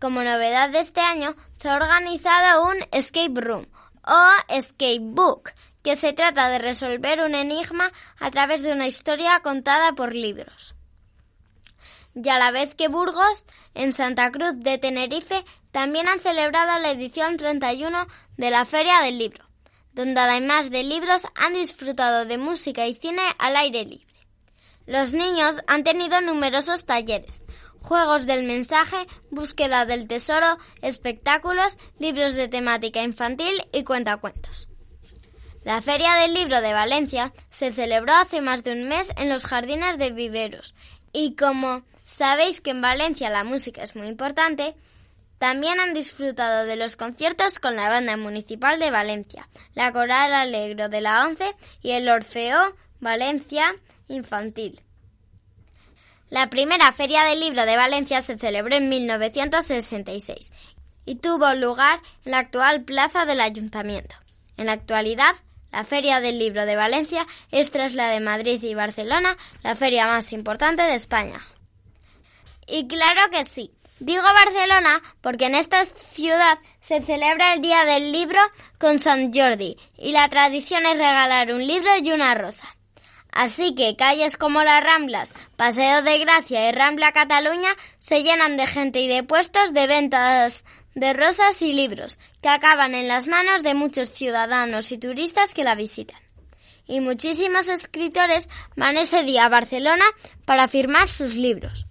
[0.00, 3.66] Como novedad de este año, se ha organizado un escape room
[4.06, 9.40] o escape book, que se trata de resolver un enigma a través de una historia
[9.40, 10.74] contada por libros.
[12.14, 16.92] Y a la vez que Burgos, en Santa Cruz de Tenerife, también han celebrado la
[16.92, 19.44] edición 31 de la Feria del Libro.
[19.94, 24.12] donde además de libros han disfrutado de música y cine al aire libre.
[24.86, 27.44] Los niños han tenido numerosos talleres,
[27.84, 28.96] juegos del mensaje,
[29.30, 34.70] búsqueda del tesoro, espectáculos, libros de temática infantil y cuentacuentos.
[35.64, 39.44] La Feria del Libro de Valencia se celebró hace más de un mes en los
[39.44, 40.74] jardines de Viveros
[41.12, 44.74] y como sabéis que en Valencia la música es muy importante,
[45.38, 50.88] también han disfrutado de los conciertos con la Banda Municipal de Valencia, la Coral Alegro
[50.88, 53.74] de la ONCE y el Orfeo Valencia
[54.08, 54.82] Infantil.
[56.34, 60.52] La primera Feria del Libro de Valencia se celebró en 1966
[61.06, 64.16] y tuvo lugar en la actual plaza del Ayuntamiento.
[64.56, 65.36] En la actualidad,
[65.70, 70.08] la Feria del Libro de Valencia es tras la de Madrid y Barcelona la feria
[70.08, 71.40] más importante de España.
[72.66, 73.70] Y claro que sí.
[74.00, 78.40] Digo Barcelona porque en esta ciudad se celebra el Día del Libro
[78.80, 82.66] con San Jordi y la tradición es regalar un libro y una rosa.
[83.34, 88.68] Así que calles como las Ramblas, Paseo de Gracia y Rambla Cataluña se llenan de
[88.68, 93.64] gente y de puestos de ventas de rosas y libros que acaban en las manos
[93.64, 96.20] de muchos ciudadanos y turistas que la visitan.
[96.86, 100.04] Y muchísimos escritores van ese día a Barcelona
[100.44, 101.86] para firmar sus libros.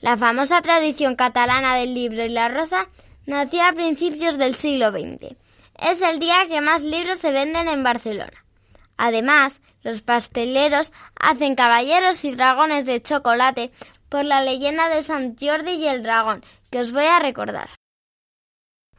[0.00, 2.88] La famosa tradición catalana del libro y la rosa
[3.26, 5.36] nació a principios del siglo XX.
[5.78, 8.44] Es el día que más libros se venden en Barcelona.
[8.96, 13.70] Además, los pasteleros hacen caballeros y dragones de chocolate
[14.08, 17.70] por la leyenda de Sant Jordi y el dragón, que os voy a recordar.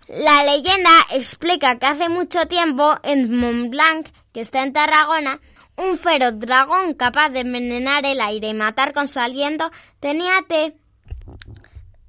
[0.07, 5.39] La leyenda explica que hace mucho tiempo en Montblanc, que está en Tarragona,
[5.77, 10.33] un feroz dragón capaz de envenenar el aire y matar con su aliento tenía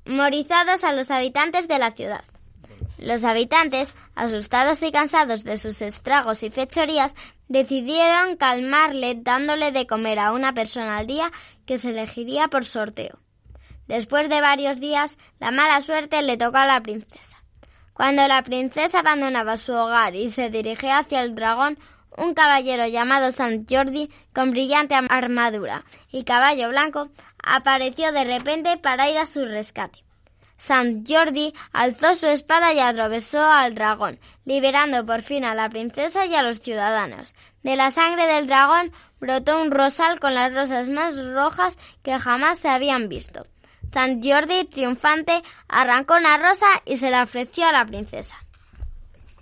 [0.04, 2.24] temorizados a los habitantes de la ciudad.
[3.00, 7.14] Los habitantes, asustados y cansados de sus estragos y fechorías,
[7.48, 11.32] decidieron calmarle dándole de comer a una persona al día
[11.64, 13.18] que se elegiría por sorteo.
[13.86, 17.42] Después de varios días, la mala suerte le tocó a la princesa.
[17.94, 21.78] Cuando la princesa abandonaba su hogar y se dirigía hacia el dragón,
[22.18, 27.08] un caballero llamado Sant Jordi, con brillante armadura y caballo blanco,
[27.42, 30.04] apareció de repente para ir a su rescate.
[30.60, 36.26] Sant Jordi alzó su espada y atravesó al dragón, liberando por fin a la princesa
[36.26, 37.34] y a los ciudadanos.
[37.62, 42.58] De la sangre del dragón brotó un rosal con las rosas más rojas que jamás
[42.58, 43.46] se habían visto.
[43.90, 48.36] Sant Jordi, triunfante, arrancó una rosa y se la ofreció a la princesa.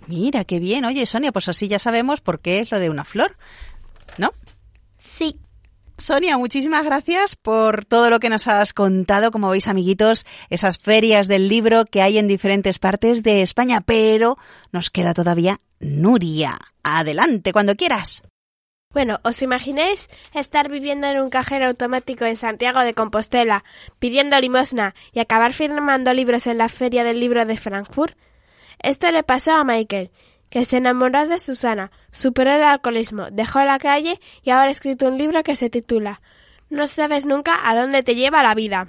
[0.07, 0.85] Mira, qué bien.
[0.85, 3.35] Oye, Sonia, pues así ya sabemos por qué es lo de una flor,
[4.17, 4.31] ¿no?
[4.99, 5.37] Sí.
[5.99, 9.31] Sonia, muchísimas gracias por todo lo que nos has contado.
[9.31, 14.37] Como veis, amiguitos, esas ferias del libro que hay en diferentes partes de España, pero
[14.71, 16.57] nos queda todavía Nuria.
[16.83, 18.23] Adelante, cuando quieras.
[18.91, 23.63] Bueno, ¿os imagináis estar viviendo en un cajero automático en Santiago de Compostela,
[23.99, 28.17] pidiendo limosna y acabar firmando libros en la Feria del Libro de Frankfurt?
[28.81, 30.09] Esto le pasó a Michael,
[30.49, 35.07] que se enamoró de Susana, superó el alcoholismo, dejó la calle y ahora ha escrito
[35.07, 36.21] un libro que se titula
[36.69, 38.87] No sabes nunca a dónde te lleva la vida.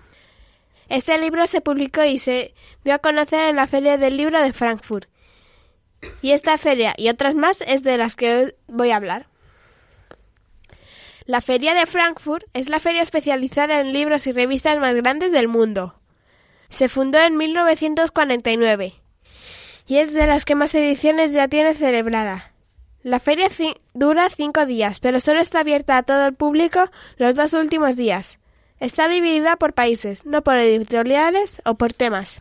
[0.88, 4.52] Este libro se publicó y se dio a conocer en la Feria del Libro de
[4.52, 5.08] Frankfurt.
[6.22, 9.26] Y esta feria y otras más es de las que hoy voy a hablar.
[11.26, 15.46] La Feria de Frankfurt es la feria especializada en libros y revistas más grandes del
[15.46, 15.94] mundo.
[16.70, 18.99] Se fundó en 1949
[19.90, 22.52] y es de las que más ediciones ya tiene celebrada.
[23.02, 23.48] La feria
[23.92, 28.38] dura cinco días, pero solo está abierta a todo el público los dos últimos días.
[28.78, 32.40] Está dividida por países, no por editoriales o por temas.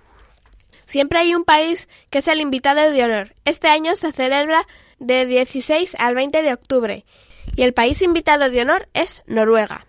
[0.85, 3.33] Siempre hay un país que es el invitado de honor.
[3.45, 4.67] Este año se celebra
[4.99, 7.03] de 16 al 20 de octubre
[7.55, 9.87] y el país invitado de honor es Noruega.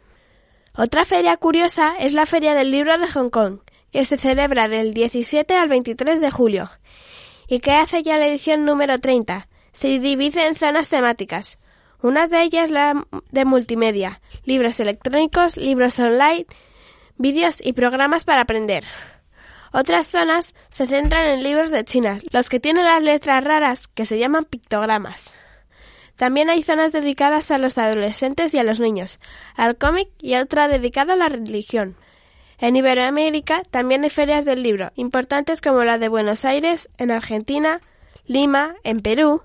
[0.75, 3.59] Otra feria curiosa es la Feria del Libro de Hong Kong,
[3.93, 6.71] que se celebra del 17 al 23 de julio
[7.51, 9.49] y que hace ya la edición número 30.
[9.73, 11.59] Se divide en zonas temáticas.
[12.01, 16.47] Una de ellas la de multimedia, libros electrónicos, libros online,
[17.17, 18.85] vídeos y programas para aprender.
[19.73, 24.07] Otras zonas se centran en libros de China, los que tienen las letras raras que
[24.07, 25.35] se llaman pictogramas.
[26.17, 29.19] También hay zonas dedicadas a los adolescentes y a los niños,
[29.57, 31.97] al cómic y otra dedicada a la religión.
[32.61, 37.81] En Iberoamérica también hay ferias del libro, importantes como la de Buenos Aires, en Argentina,
[38.27, 39.43] Lima, en Perú,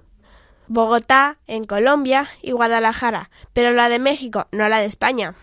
[0.68, 5.34] Bogotá, en Colombia y Guadalajara, pero la de México, no la de España.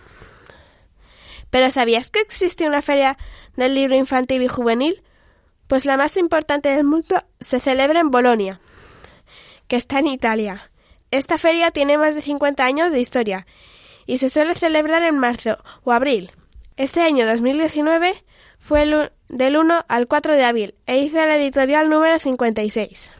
[1.48, 3.16] ¿Pero sabías que existe una feria
[3.56, 5.02] del libro infantil y juvenil?
[5.66, 8.60] Pues la más importante del mundo se celebra en Bolonia,
[9.66, 10.70] que está en Italia.
[11.10, 13.46] Esta feria tiene más de 50 años de historia
[14.04, 16.32] y se suele celebrar en marzo o abril.
[16.78, 18.24] Este año 2019
[18.58, 23.10] fue del 1 al 4 de abril e hizo la editorial número 56.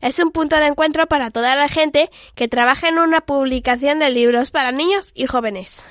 [0.00, 4.10] Es un punto de encuentro para toda la gente que trabaja en una publicación de
[4.10, 5.84] libros para niños y jóvenes.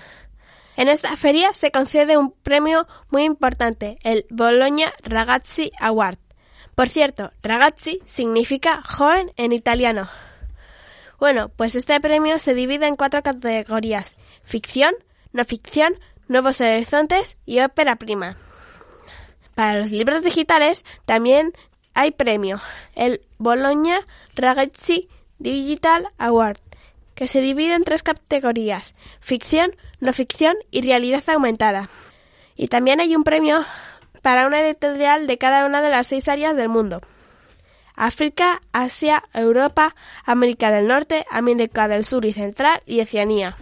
[0.77, 6.19] En esta feria se concede un premio muy importante, el Bologna Ragazzi Award.
[6.73, 10.09] Por cierto, ragazzi significa joven en italiano.
[11.19, 14.95] Bueno, pues este premio se divide en cuatro categorías: ficción,
[15.31, 15.95] no ficción,
[16.33, 18.35] nuevos horizontes y ópera prima.
[19.55, 21.53] Para los libros digitales también
[21.93, 22.59] hay premio,
[22.95, 23.99] el Bologna
[24.35, 25.07] Ragazzi
[25.37, 26.57] Digital Award,
[27.13, 31.87] que se divide en tres categorías, ficción, no ficción y realidad aumentada.
[32.55, 33.63] Y también hay un premio
[34.23, 37.01] para una editorial de cada una de las seis áreas del mundo.
[37.95, 43.55] África, Asia, Europa, América del Norte, América del Sur y Central y Oceanía.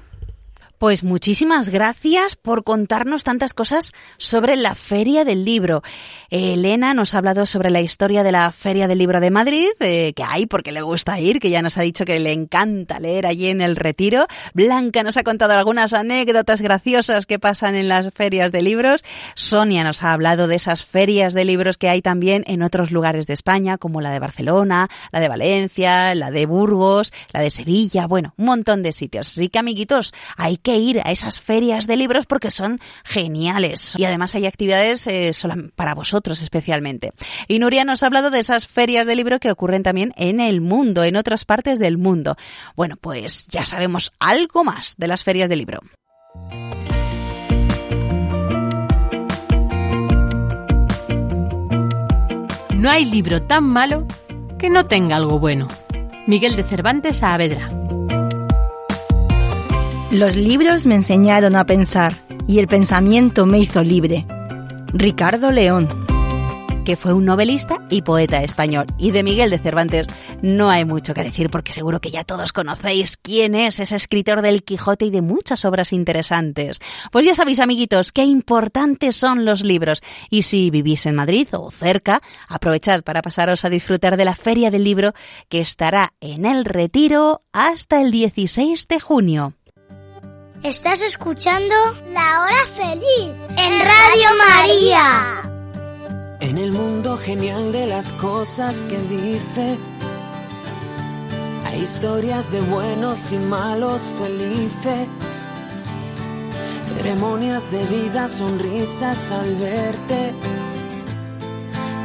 [0.82, 5.84] Pues muchísimas gracias por contarnos tantas cosas sobre la Feria del Libro.
[6.32, 10.11] Elena nos ha hablado sobre la historia de la Feria del Libro de Madrid, eh,
[10.15, 13.27] que hay porque le gusta ir, que ya nos ha dicho que le encanta leer
[13.27, 14.25] allí en el retiro.
[14.55, 19.05] Blanca nos ha contado algunas anécdotas graciosas que pasan en las ferias de libros.
[19.36, 23.27] Sonia nos ha hablado de esas ferias de libros que hay también en otros lugares
[23.27, 28.07] de España, como la de Barcelona, la de Valencia, la de Burgos, la de Sevilla,
[28.07, 29.27] bueno, un montón de sitios.
[29.27, 33.93] Así que, amiguitos, hay que ir a esas ferias de libros porque son geniales.
[33.97, 35.32] Y además hay actividades eh,
[35.76, 37.13] para vosotros especialmente.
[37.47, 40.61] Y Nuria nos ha hablado de esas ferias de libro que ocurren también en el
[40.61, 42.36] mundo, en otras partes del mundo.
[42.76, 45.80] Bueno, pues ya sabemos algo más de las ferias de libro.
[52.76, 54.07] No hay libro tan malo
[54.57, 55.67] que no tenga algo bueno.
[56.26, 57.80] Miguel de Cervantes Saavedra.
[60.12, 62.12] Los libros me enseñaron a pensar
[62.45, 64.26] y el pensamiento me hizo libre.
[64.93, 65.88] Ricardo León.
[66.84, 68.88] que fue un novelista y poeta español.
[68.97, 70.07] Y de Miguel de Cervantes
[70.41, 74.41] no hay mucho que decir porque seguro que ya todos conocéis quién es ese escritor
[74.41, 76.80] del Quijote y de muchas obras interesantes.
[77.12, 80.01] Pues ya sabéis, amiguitos, qué importantes son los libros.
[80.30, 84.72] Y si vivís en Madrid o cerca, aprovechad para pasaros a disfrutar de la Feria
[84.72, 85.14] del Libro
[85.47, 89.53] que estará en el Retiro hasta el 16 de junio.
[90.64, 91.74] Estás escuchando
[92.09, 95.41] La Hora Feliz en Radio María.
[96.39, 99.80] En el mundo genial de las cosas que dices,
[101.66, 105.49] hay historias de buenos y malos felices,
[106.89, 110.32] ceremonias de vida, sonrisas al verte.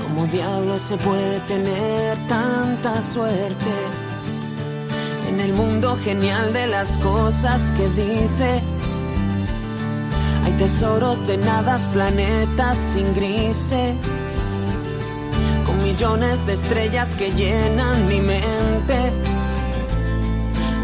[0.03, 4.16] ¿Cómo diablos se puede tener tanta suerte?
[5.29, 8.62] En el mundo genial de las cosas que dices,
[10.45, 13.95] hay tesoros de nadas, planetas sin grises,
[15.64, 19.12] con millones de estrellas que llenan mi mente.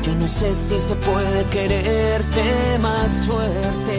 [0.03, 3.97] Yo no sé si se puede quererte más fuerte.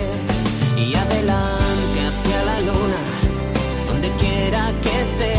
[0.78, 3.02] Y adelante hacia la luna,
[3.88, 5.34] donde quiera que esté,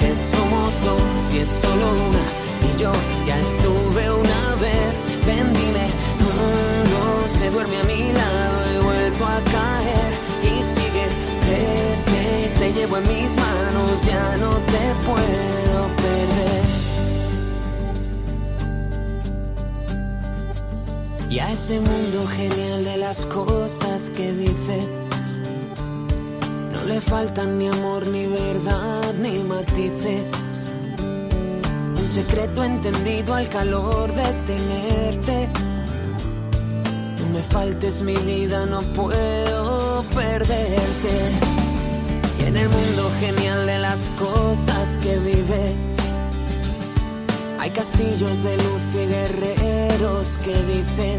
[0.00, 2.24] que somos dos y es solo una.
[2.68, 2.92] Y yo
[3.26, 4.29] ya estuve una
[4.60, 4.94] vez,
[5.26, 5.86] ven dime,
[6.20, 11.06] mm, no se duerme a mi lado, he vuelto a caer y sigue,
[11.44, 16.64] tres, te llevo en mis manos, ya no te puedo perder.
[21.30, 24.84] Y a ese mundo genial de las cosas que dices,
[26.72, 30.49] no le faltan ni amor, ni verdad, ni matices.
[32.10, 35.48] Secreto entendido al calor de tenerte.
[37.20, 41.14] No me faltes mi vida, no puedo perderte.
[42.40, 46.18] Y en el mundo genial de las cosas que vives,
[47.60, 51.18] hay castillos de luz y guerreros que dicen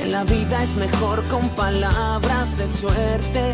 [0.00, 3.52] que la vida es mejor con palabras de suerte.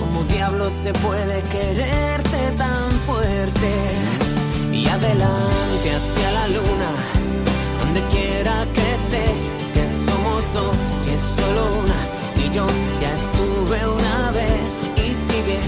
[0.00, 3.70] Como diablos se puede quererte tan fuerte?
[4.72, 6.90] Y adelante hacia la luna,
[7.80, 9.24] donde quiera que esté,
[9.74, 10.76] que somos dos
[11.06, 12.00] y es solo una.
[12.44, 12.66] Y yo
[13.00, 14.60] ya estuve una vez
[14.96, 15.58] y sigue,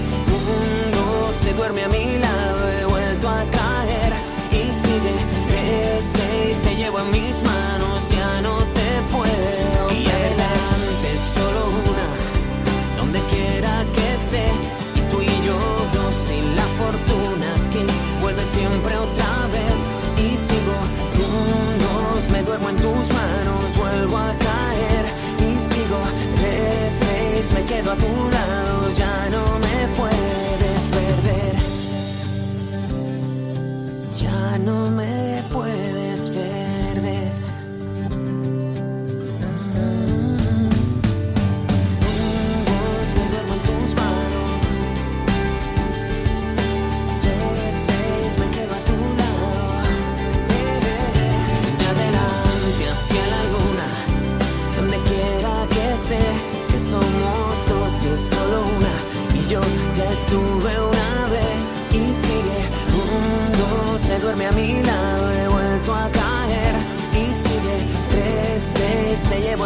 [0.95, 4.13] no se duerme a mi lado, he vuelto a caer
[4.51, 5.15] y sigue,
[5.47, 9.64] tres, seis, te llevo en mis manos, ya no te puedo.
[28.03, 28.24] amor.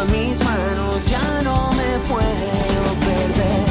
[0.00, 3.66] te llevo en mis manos, ya no me puedo perder.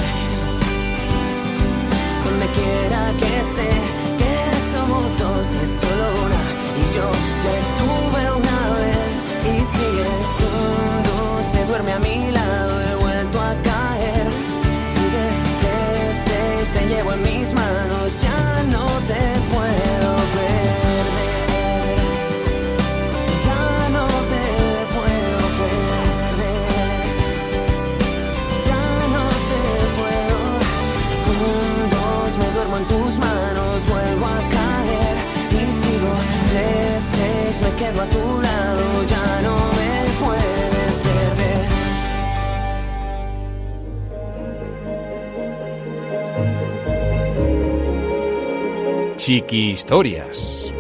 [2.25, 3.69] Donde quiera que esté,
[4.17, 4.33] que
[4.71, 6.41] somos dos es solo una.
[6.79, 7.28] Y yo
[37.79, 41.67] quedo a tu lado, ya no me puedes perder.
[49.15, 50.73] Chiqui Historias.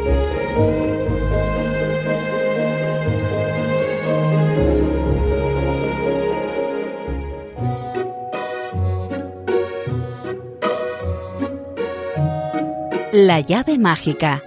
[13.11, 14.41] La llave mágica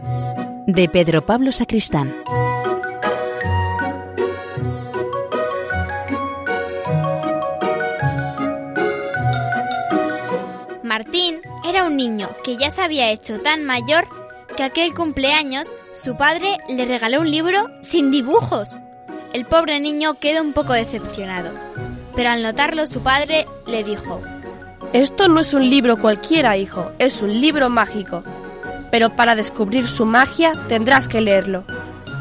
[0.67, 2.13] de Pedro Pablo Sacristán.
[11.83, 14.07] Era un niño que ya se había hecho tan mayor
[14.57, 18.79] que aquel cumpleaños su padre le regaló un libro sin dibujos.
[19.33, 21.51] El pobre niño quedó un poco decepcionado,
[22.15, 24.21] pero al notarlo su padre le dijo,
[24.93, 28.23] Esto no es un libro cualquiera, hijo, es un libro mágico.
[28.93, 31.65] Pero para descubrir su magia tendrás que leerlo.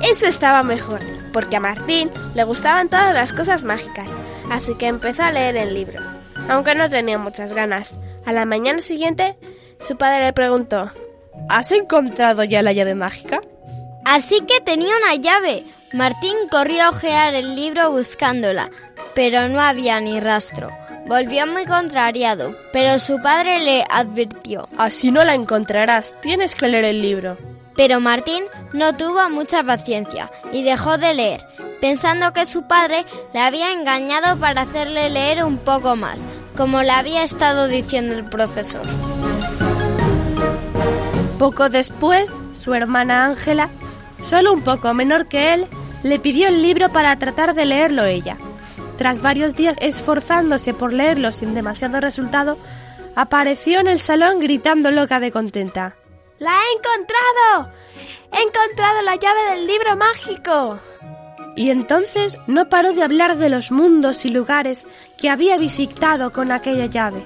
[0.01, 1.01] Eso estaba mejor,
[1.34, 4.09] porque a Martín le gustaban todas las cosas mágicas,
[4.49, 6.01] así que empezó a leer el libro,
[6.49, 7.99] aunque no tenía muchas ganas.
[8.26, 9.38] A la mañana siguiente,
[9.80, 10.91] su padre le preguntó,
[11.49, 13.41] ¿Has encontrado ya la llave mágica?
[14.05, 15.63] Así que tenía una llave.
[15.93, 18.69] Martín corrió a ojear el libro buscándola,
[19.13, 20.69] pero no había ni rastro.
[21.07, 24.69] Volvió muy contrariado, pero su padre le advirtió.
[24.78, 27.38] Así no la encontrarás, tienes que leer el libro.
[27.76, 28.43] Pero Martín
[28.74, 31.41] no tuvo mucha paciencia y dejó de leer,
[31.82, 36.24] pensando que su padre le había engañado para hacerle leer un poco más,
[36.56, 38.82] como le había estado diciendo el profesor.
[41.39, 43.70] Poco después, su hermana Ángela,
[44.22, 45.68] solo un poco menor que él,
[46.04, 48.38] le pidió el libro para tratar de leerlo ella.
[48.97, 52.58] Tras varios días esforzándose por leerlo sin demasiado resultado,
[53.16, 55.95] apareció en el salón gritando loca de contenta.
[56.38, 57.74] ¡La he encontrado!
[58.32, 60.80] ¡He encontrado la llave del libro mágico!
[61.62, 66.51] Y entonces no paró de hablar de los mundos y lugares que había visitado con
[66.51, 67.24] aquella llave.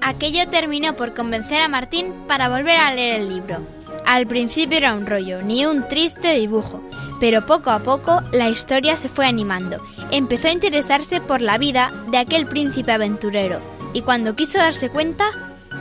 [0.00, 3.58] Aquello terminó por convencer a Martín para volver a leer el libro.
[4.04, 6.82] Al principio era un rollo, ni un triste dibujo,
[7.20, 9.76] pero poco a poco la historia se fue animando.
[10.10, 13.60] Empezó a interesarse por la vida de aquel príncipe aventurero,
[13.94, 15.30] y cuando quiso darse cuenta,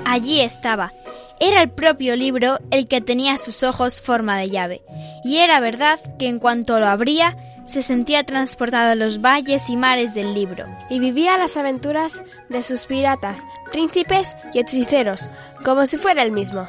[0.06, 0.94] allí estaba.
[1.40, 4.82] Era el propio libro el que tenía a sus ojos forma de llave,
[5.24, 7.36] y era verdad que en cuanto lo abría,
[7.68, 10.66] se sentía transportado a los valles y mares del libro.
[10.90, 15.30] Y vivía las aventuras de sus piratas, príncipes y hechiceros,
[15.64, 16.68] como si fuera el mismo.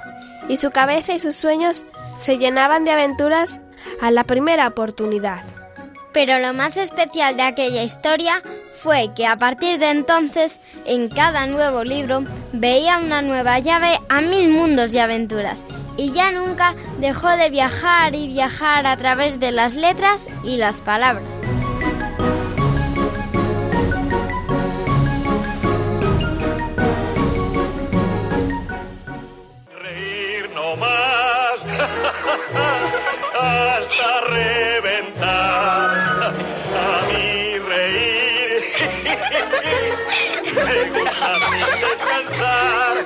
[0.49, 1.85] Y su cabeza y sus sueños
[2.19, 3.61] se llenaban de aventuras
[4.01, 5.41] a la primera oportunidad.
[6.13, 8.43] Pero lo más especial de aquella historia
[8.79, 14.21] fue que a partir de entonces, en cada nuevo libro, veía una nueva llave a
[14.21, 15.65] mil mundos y aventuras,
[15.99, 20.81] y ya nunca dejó de viajar y viajar a través de las letras y las
[20.81, 21.25] palabras.
[33.41, 35.78] Hasta reventar.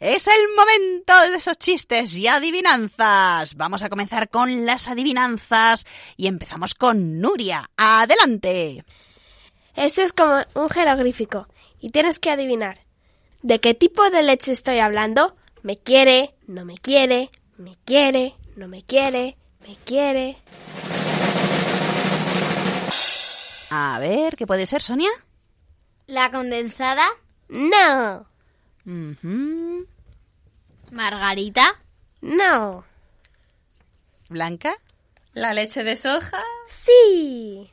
[0.00, 3.56] Es el momento de esos chistes y adivinanzas.
[3.56, 5.86] Vamos a comenzar con las adivinanzas
[6.16, 7.68] y empezamos con Nuria.
[7.76, 8.84] Adelante.
[9.74, 11.48] Este es como un jeroglífico
[11.80, 12.78] y tienes que adivinar.
[13.42, 15.36] ¿De qué tipo de leche estoy hablando?
[15.62, 16.36] ¿Me quiere?
[16.46, 17.30] ¿No me quiere?
[17.56, 18.36] ¿Me quiere?
[18.54, 19.36] ¿No me quiere?
[19.66, 20.38] ¿Me quiere?
[23.70, 25.10] A ver, ¿qué puede ser, Sonia?
[26.06, 27.06] ¿La condensada?
[27.48, 28.28] No.
[30.90, 31.78] ¿Margarita?
[32.22, 32.84] No.
[34.30, 34.78] ¿Blanca?
[35.34, 36.42] ¿La leche de soja?
[36.68, 37.70] Sí.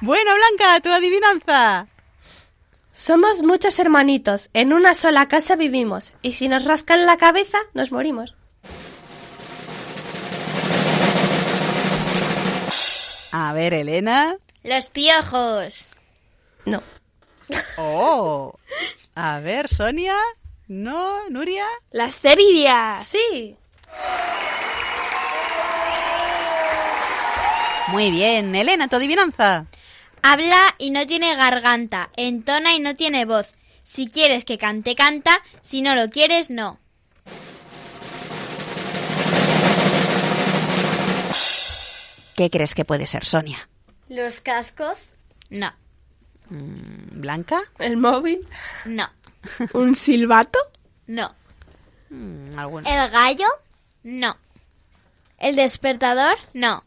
[0.00, 1.86] Bueno, Blanca, tu adivinanza.
[2.92, 7.92] Somos muchos hermanitos, en una sola casa vivimos, y si nos rascan la cabeza, nos
[7.92, 8.34] morimos.
[13.32, 14.36] A ver, Elena.
[14.62, 15.88] Los piojos.
[16.64, 16.82] No.
[17.78, 18.58] Oh.
[19.14, 20.14] A ver, Sonia.
[20.66, 21.64] No, Nuria.
[21.90, 23.06] Las cerillas.
[23.06, 23.56] Sí.
[27.88, 29.64] Muy bien, Elena, tu adivinanza.
[30.22, 33.54] Habla y no tiene garganta, entona y no tiene voz.
[33.82, 36.78] Si quieres que cante, canta, si no lo quieres, no.
[42.36, 43.68] ¿Qué crees que puede ser, Sonia?
[44.08, 45.14] ¿Los cascos?
[45.50, 45.72] No,
[46.50, 47.60] Mm, ¿Blanca?
[47.78, 48.46] ¿El móvil?
[48.86, 49.06] no,
[49.74, 50.58] ¿Un silbato?
[51.06, 51.34] no,
[52.10, 53.04] Mm, ¿Alguna?
[53.04, 53.46] ¿El gallo?
[54.02, 54.36] no,
[55.38, 56.36] ¿El despertador?
[56.54, 56.84] no.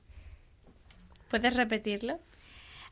[1.29, 2.19] ¿Puedes repetirlo?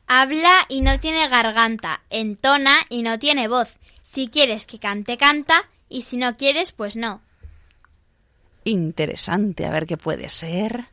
[0.06, 3.76] Habla y no tiene garganta, entona y no tiene voz.
[4.02, 7.20] Si quieres que cante, canta, y si no quieres, pues no.
[8.64, 10.86] Interesante, a ver qué puede ser.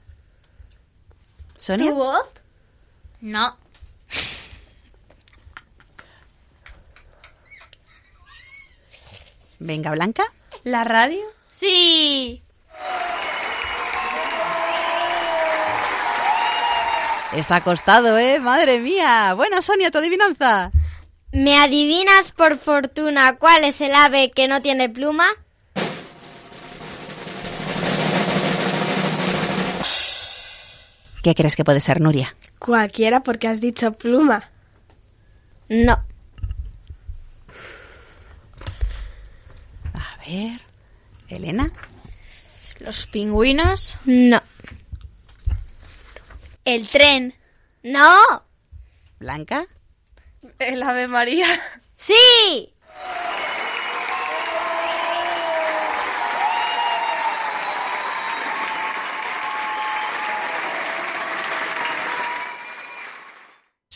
[1.57, 1.89] ¿Sonia?
[1.91, 2.29] ¿Tu voz?
[3.22, 3.57] No,
[9.59, 10.24] Venga, Blanca.
[10.63, 11.24] ¿La radio?
[11.47, 12.43] sí.
[17.34, 18.39] Está acostado, ¿eh?
[18.39, 19.34] Madre mía.
[19.36, 20.72] Bueno, Sonia, tu adivinanza.
[21.34, 25.28] ¿Me adivinas por fortuna cuál es el ave que no tiene pluma?
[31.22, 32.34] ¿Qué crees que puede ser, Nuria?
[32.60, 34.49] Cualquiera porque has dicho pluma.
[35.70, 36.03] No.
[39.93, 40.62] A ver.
[41.28, 41.72] Elena.
[42.80, 43.97] Los pingüinos.
[44.05, 44.41] No.
[46.66, 47.34] El tren.
[47.84, 48.18] No.
[49.20, 49.68] Blanca.
[50.60, 51.47] El Ave María.
[51.95, 52.74] Sí.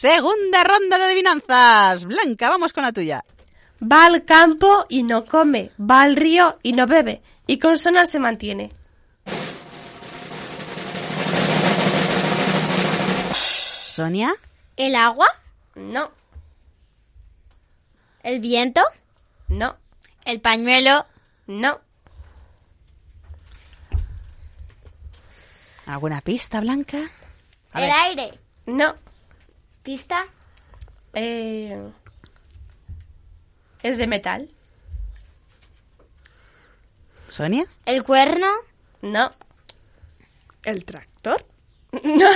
[0.02, 2.06] Segunda ronda de adivinanzas.
[2.06, 3.24] Blanca, vamos con la tuya.
[3.84, 8.08] Va al campo y no come, va al río y no bebe, y con sonar
[8.08, 8.72] se mantiene.
[13.36, 14.34] Sonia.
[14.76, 15.28] ¿El agua?
[15.76, 16.12] No,
[18.24, 18.82] ¿El viento?
[19.50, 19.78] no,
[20.26, 21.06] El pañuelo.
[21.46, 21.80] no.
[25.86, 26.98] ¿Alguna pista, Blanca?
[27.74, 27.92] A ¿El ver.
[27.92, 28.40] aire?
[28.66, 28.96] No.
[29.84, 30.28] ¿Pista?
[31.14, 31.92] Eh,
[33.82, 34.50] es de metal.
[37.28, 37.66] ¿Sonia?
[37.86, 38.48] ¿El cuerno?
[39.02, 39.30] No.
[40.64, 41.46] ¿El tractor?
[42.04, 42.30] No.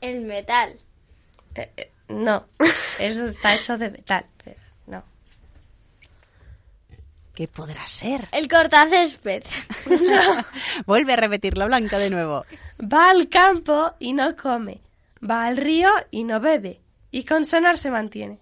[0.00, 0.78] ¿El metal?
[1.54, 2.46] Eh, eh, no.
[2.98, 4.26] Eso está hecho de metal.
[4.44, 4.61] pero.
[7.34, 8.28] ¿Qué podrá ser?
[8.30, 9.42] ¿El cortacésped?
[10.86, 12.44] Vuelve a repetirlo, Blanca, de nuevo.
[12.80, 14.80] Va al campo y no come.
[15.28, 16.80] Va al río y no bebe.
[17.10, 18.38] Y con sonar se mantiene.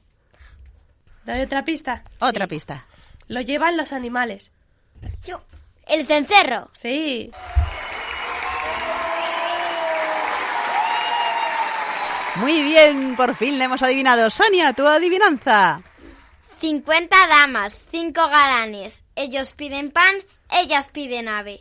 [1.24, 2.02] ¿Doy otra pista?
[2.18, 2.84] Otra pista.
[3.28, 4.50] Lo llevan los animales.
[5.24, 5.40] Yo.
[5.86, 6.70] ¿El cencerro?
[6.72, 7.30] Sí.
[12.36, 14.30] Muy bien, por fin le hemos adivinado.
[14.30, 15.82] Sonia, tu adivinanza.
[16.60, 19.04] 50 damas, 5 galanes.
[19.16, 20.14] Ellos piden pan,
[20.50, 21.60] ellas piden ave.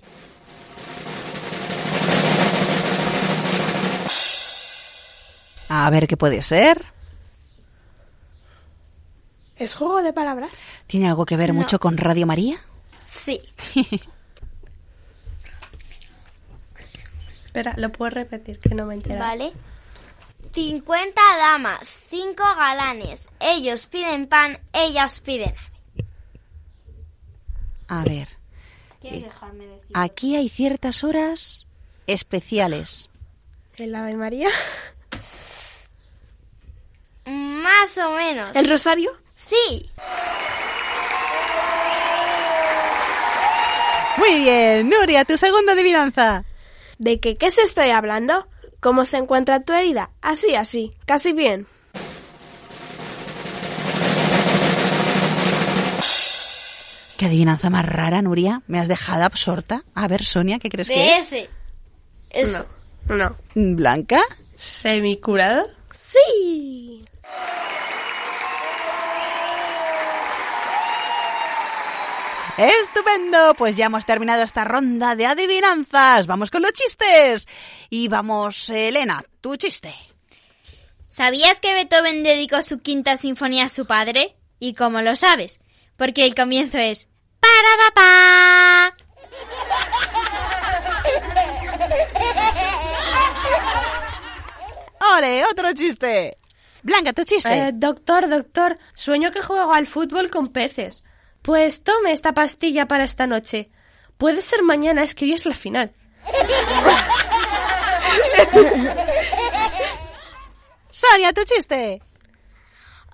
[5.70, 6.84] A ver qué puede ser.
[9.56, 10.50] ¿Es juego de palabras?
[10.88, 11.62] ¿Tiene algo que ver No.
[11.62, 12.58] mucho con Radio María?
[13.04, 13.41] Sí.
[17.45, 19.20] Espera, lo puedo repetir, que no me entero.
[19.20, 19.52] ¿Vale?
[20.52, 23.30] 50 damas, 5 galanes.
[23.39, 26.06] Ellos piden pan, ellas piden ave.
[27.88, 28.28] A ver.
[29.02, 29.91] ¿Quieres dejarme decir?
[29.93, 31.66] Aquí hay ciertas horas
[32.06, 33.10] especiales.
[33.78, 34.50] ¿El Ave María?
[37.26, 38.56] Más o menos.
[38.56, 39.12] ¿El Rosario?
[39.36, 39.89] Sí.
[44.18, 46.43] Muy bien, Nuria, tu segunda adivinanza.
[46.97, 48.49] ¿De qué, qué se estoy hablando?
[48.80, 50.11] ¿Cómo se encuentra tu herida?
[50.21, 51.67] Así, así, casi bien.
[57.17, 58.61] Qué adivinanza más rara, Nuria.
[58.67, 59.84] Me has dejado absorta.
[59.93, 61.34] A ver, Sonia, ¿qué crees que es?
[61.34, 61.49] ese.
[62.30, 62.65] Eso.
[63.09, 63.36] No, no.
[63.55, 64.21] ¿Blanca?
[64.55, 65.63] ¿Semicurado?
[65.91, 67.03] Sí.
[72.60, 76.28] Estupendo, pues ya hemos terminado esta ronda de adivinanzas.
[76.28, 77.47] Vamos con los chistes.
[77.89, 79.93] Y vamos, Elena, tu chiste.
[81.10, 84.36] ¿Sabías que Beethoven dedicó su quinta sinfonía a su padre?
[84.60, 85.62] ¿Y cómo lo sabes?
[85.95, 87.07] Porque el comienzo es
[87.39, 88.93] para papá.
[95.16, 96.38] ¡Ole, otro chiste!
[96.84, 97.53] Blanca, tu chiste.
[97.53, 101.05] Eh, doctor, doctor, sueño que juego al fútbol con peces.
[101.42, 103.70] Pues tome esta pastilla para esta noche.
[104.18, 105.94] Puede ser mañana, es que hoy es la final.
[110.92, 112.02] Sonia, tu chiste.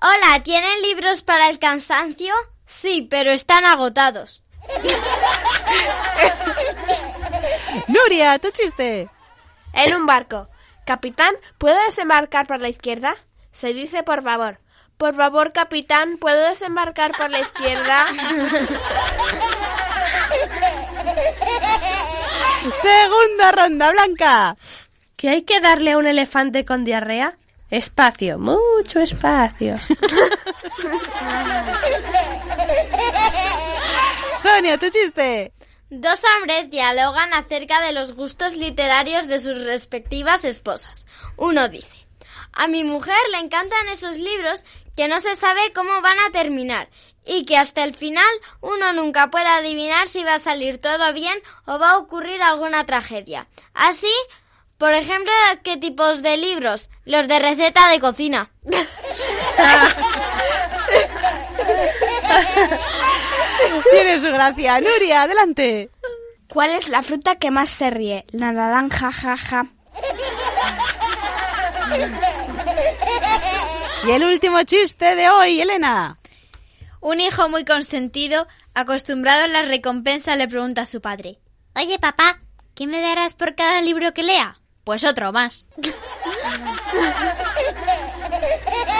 [0.02, 2.34] Hola, ¿tienen libros para el cansancio?
[2.66, 4.42] Sí, pero están agotados.
[7.88, 9.08] Nuria, tu chiste.
[9.72, 10.48] En un barco.
[10.84, 13.16] Capitán, ¿puedo desembarcar por la izquierda?
[13.52, 14.60] Se dice por favor.
[14.96, 18.06] Por favor, capitán, ¿puedo desembarcar por la izquierda?
[22.72, 24.56] Segunda ronda, Blanca.
[25.16, 27.36] ¿Que hay que darle a un elefante con diarrea?
[27.70, 29.78] Espacio, mucho espacio.
[34.40, 35.52] Sonia, tu chiste.
[35.90, 41.06] Dos hombres dialogan acerca de los gustos literarios de sus respectivas esposas.
[41.36, 42.05] Uno dice,
[42.56, 44.64] a mi mujer le encantan esos libros
[44.96, 46.88] que no se sabe cómo van a terminar
[47.24, 48.24] y que hasta el final
[48.60, 52.86] uno nunca puede adivinar si va a salir todo bien o va a ocurrir alguna
[52.86, 53.46] tragedia.
[53.74, 54.12] Así,
[54.78, 55.32] por ejemplo,
[55.62, 56.88] ¿qué tipos de libros?
[57.04, 58.50] Los de receta de cocina.
[63.90, 64.80] Tiene su gracia.
[64.80, 65.90] Nuria, adelante.
[66.48, 68.24] ¿Cuál es la fruta que más se ríe?
[68.32, 69.66] La naranja, jaja.
[74.06, 76.16] Y el último chiste de hoy, Elena.
[77.00, 81.40] Un hijo muy consentido, acostumbrado a las recompensas, le pregunta a su padre:
[81.74, 82.38] Oye, papá,
[82.76, 84.60] ¿qué me darás por cada libro que lea?
[84.84, 85.64] Pues otro más.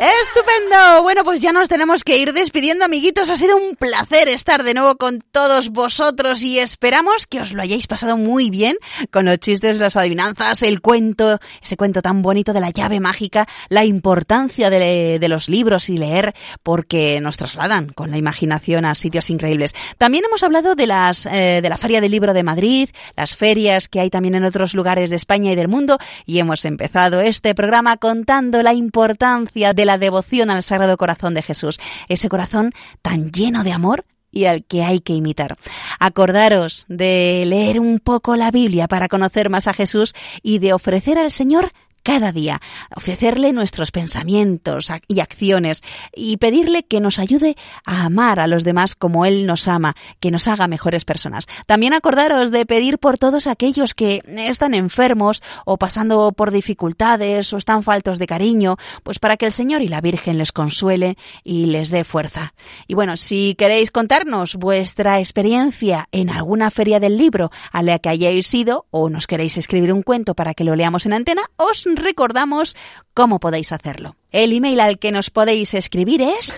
[0.00, 1.02] Estupendo.
[1.02, 3.28] Bueno, pues ya nos tenemos que ir despidiendo, amiguitos.
[3.30, 7.62] Ha sido un placer estar de nuevo con todos vosotros y esperamos que os lo
[7.62, 8.76] hayáis pasado muy bien
[9.10, 13.48] con los chistes, las adivinanzas, el cuento, ese cuento tan bonito de la llave mágica,
[13.70, 16.32] la importancia de, los libros y leer
[16.62, 19.74] porque nos trasladan con la imaginación a sitios increíbles.
[19.98, 23.88] También hemos hablado de las eh, de la Feria del Libro de Madrid, las ferias
[23.88, 27.56] que hay también en otros lugares de España y del mundo y hemos empezado este
[27.56, 33.32] programa contando la importancia de la devoción al Sagrado Corazón de Jesús, ese corazón tan
[33.32, 35.56] lleno de amor y al que hay que imitar.
[35.98, 41.16] Acordaros de leer un poco la Biblia para conocer más a Jesús y de ofrecer
[41.16, 41.72] al Señor
[42.08, 42.62] cada día,
[42.96, 45.82] ofrecerle nuestros pensamientos y acciones
[46.16, 47.54] y pedirle que nos ayude
[47.84, 51.46] a amar a los demás como Él nos ama, que nos haga mejores personas.
[51.66, 57.58] También acordaros de pedir por todos aquellos que están enfermos o pasando por dificultades o
[57.58, 61.66] están faltos de cariño, pues para que el Señor y la Virgen les consuele y
[61.66, 62.54] les dé fuerza.
[62.86, 68.08] Y bueno, si queréis contarnos vuestra experiencia en alguna feria del libro a la que
[68.08, 71.84] hayáis ido o nos queréis escribir un cuento para que lo leamos en antena, os
[71.98, 72.76] recordamos
[73.14, 74.16] cómo podéis hacerlo.
[74.30, 76.54] El email al que nos podéis escribir es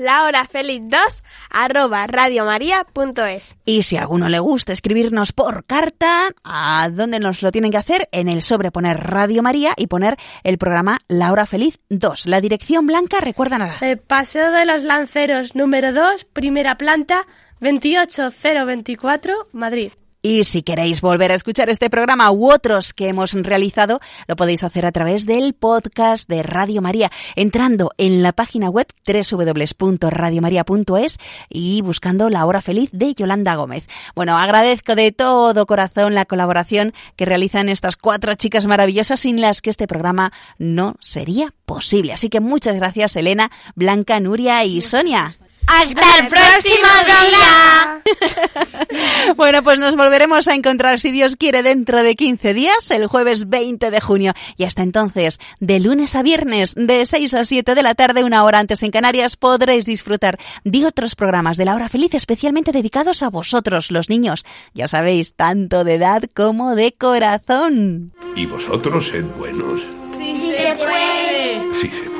[0.00, 7.42] lahorafeliz2 arroba radiomaria.es y si a alguno le gusta escribirnos por carta, ¿a dónde nos
[7.42, 8.08] lo tienen que hacer?
[8.12, 12.26] En el sobre poner Radio María y poner el programa La Hora Feliz 2.
[12.26, 13.78] La dirección blanca, recuerdan ahora.
[13.82, 17.26] Eh, Paseo de los Lanceros número 2, primera planta,
[17.60, 19.92] 28024, Madrid.
[20.22, 24.62] Y si queréis volver a escuchar este programa u otros que hemos realizado, lo podéis
[24.64, 31.18] hacer a través del podcast de Radio María, entrando en la página web www.radiomaria.es
[31.48, 33.88] y buscando La Hora Feliz de Yolanda Gómez.
[34.14, 39.62] Bueno, agradezco de todo corazón la colaboración que realizan estas cuatro chicas maravillosas sin las
[39.62, 42.12] que este programa no sería posible.
[42.12, 45.34] Así que muchas gracias Elena, Blanca, Nuria y Sonia.
[45.72, 48.02] ¡Hasta el próximo día!
[49.36, 53.48] Bueno, pues nos volveremos a encontrar, si Dios quiere, dentro de 15 días, el jueves
[53.48, 54.32] 20 de junio.
[54.56, 58.42] Y hasta entonces, de lunes a viernes, de 6 a 7 de la tarde, una
[58.44, 63.22] hora antes en Canarias, podréis disfrutar de otros programas de la hora feliz especialmente dedicados
[63.22, 64.44] a vosotros, los niños.
[64.74, 68.12] Ya sabéis, tanto de edad como de corazón.
[68.34, 69.80] ¿Y vosotros sed buenos?
[70.00, 71.74] Sí, se puede.
[71.74, 72.19] Sí se puede.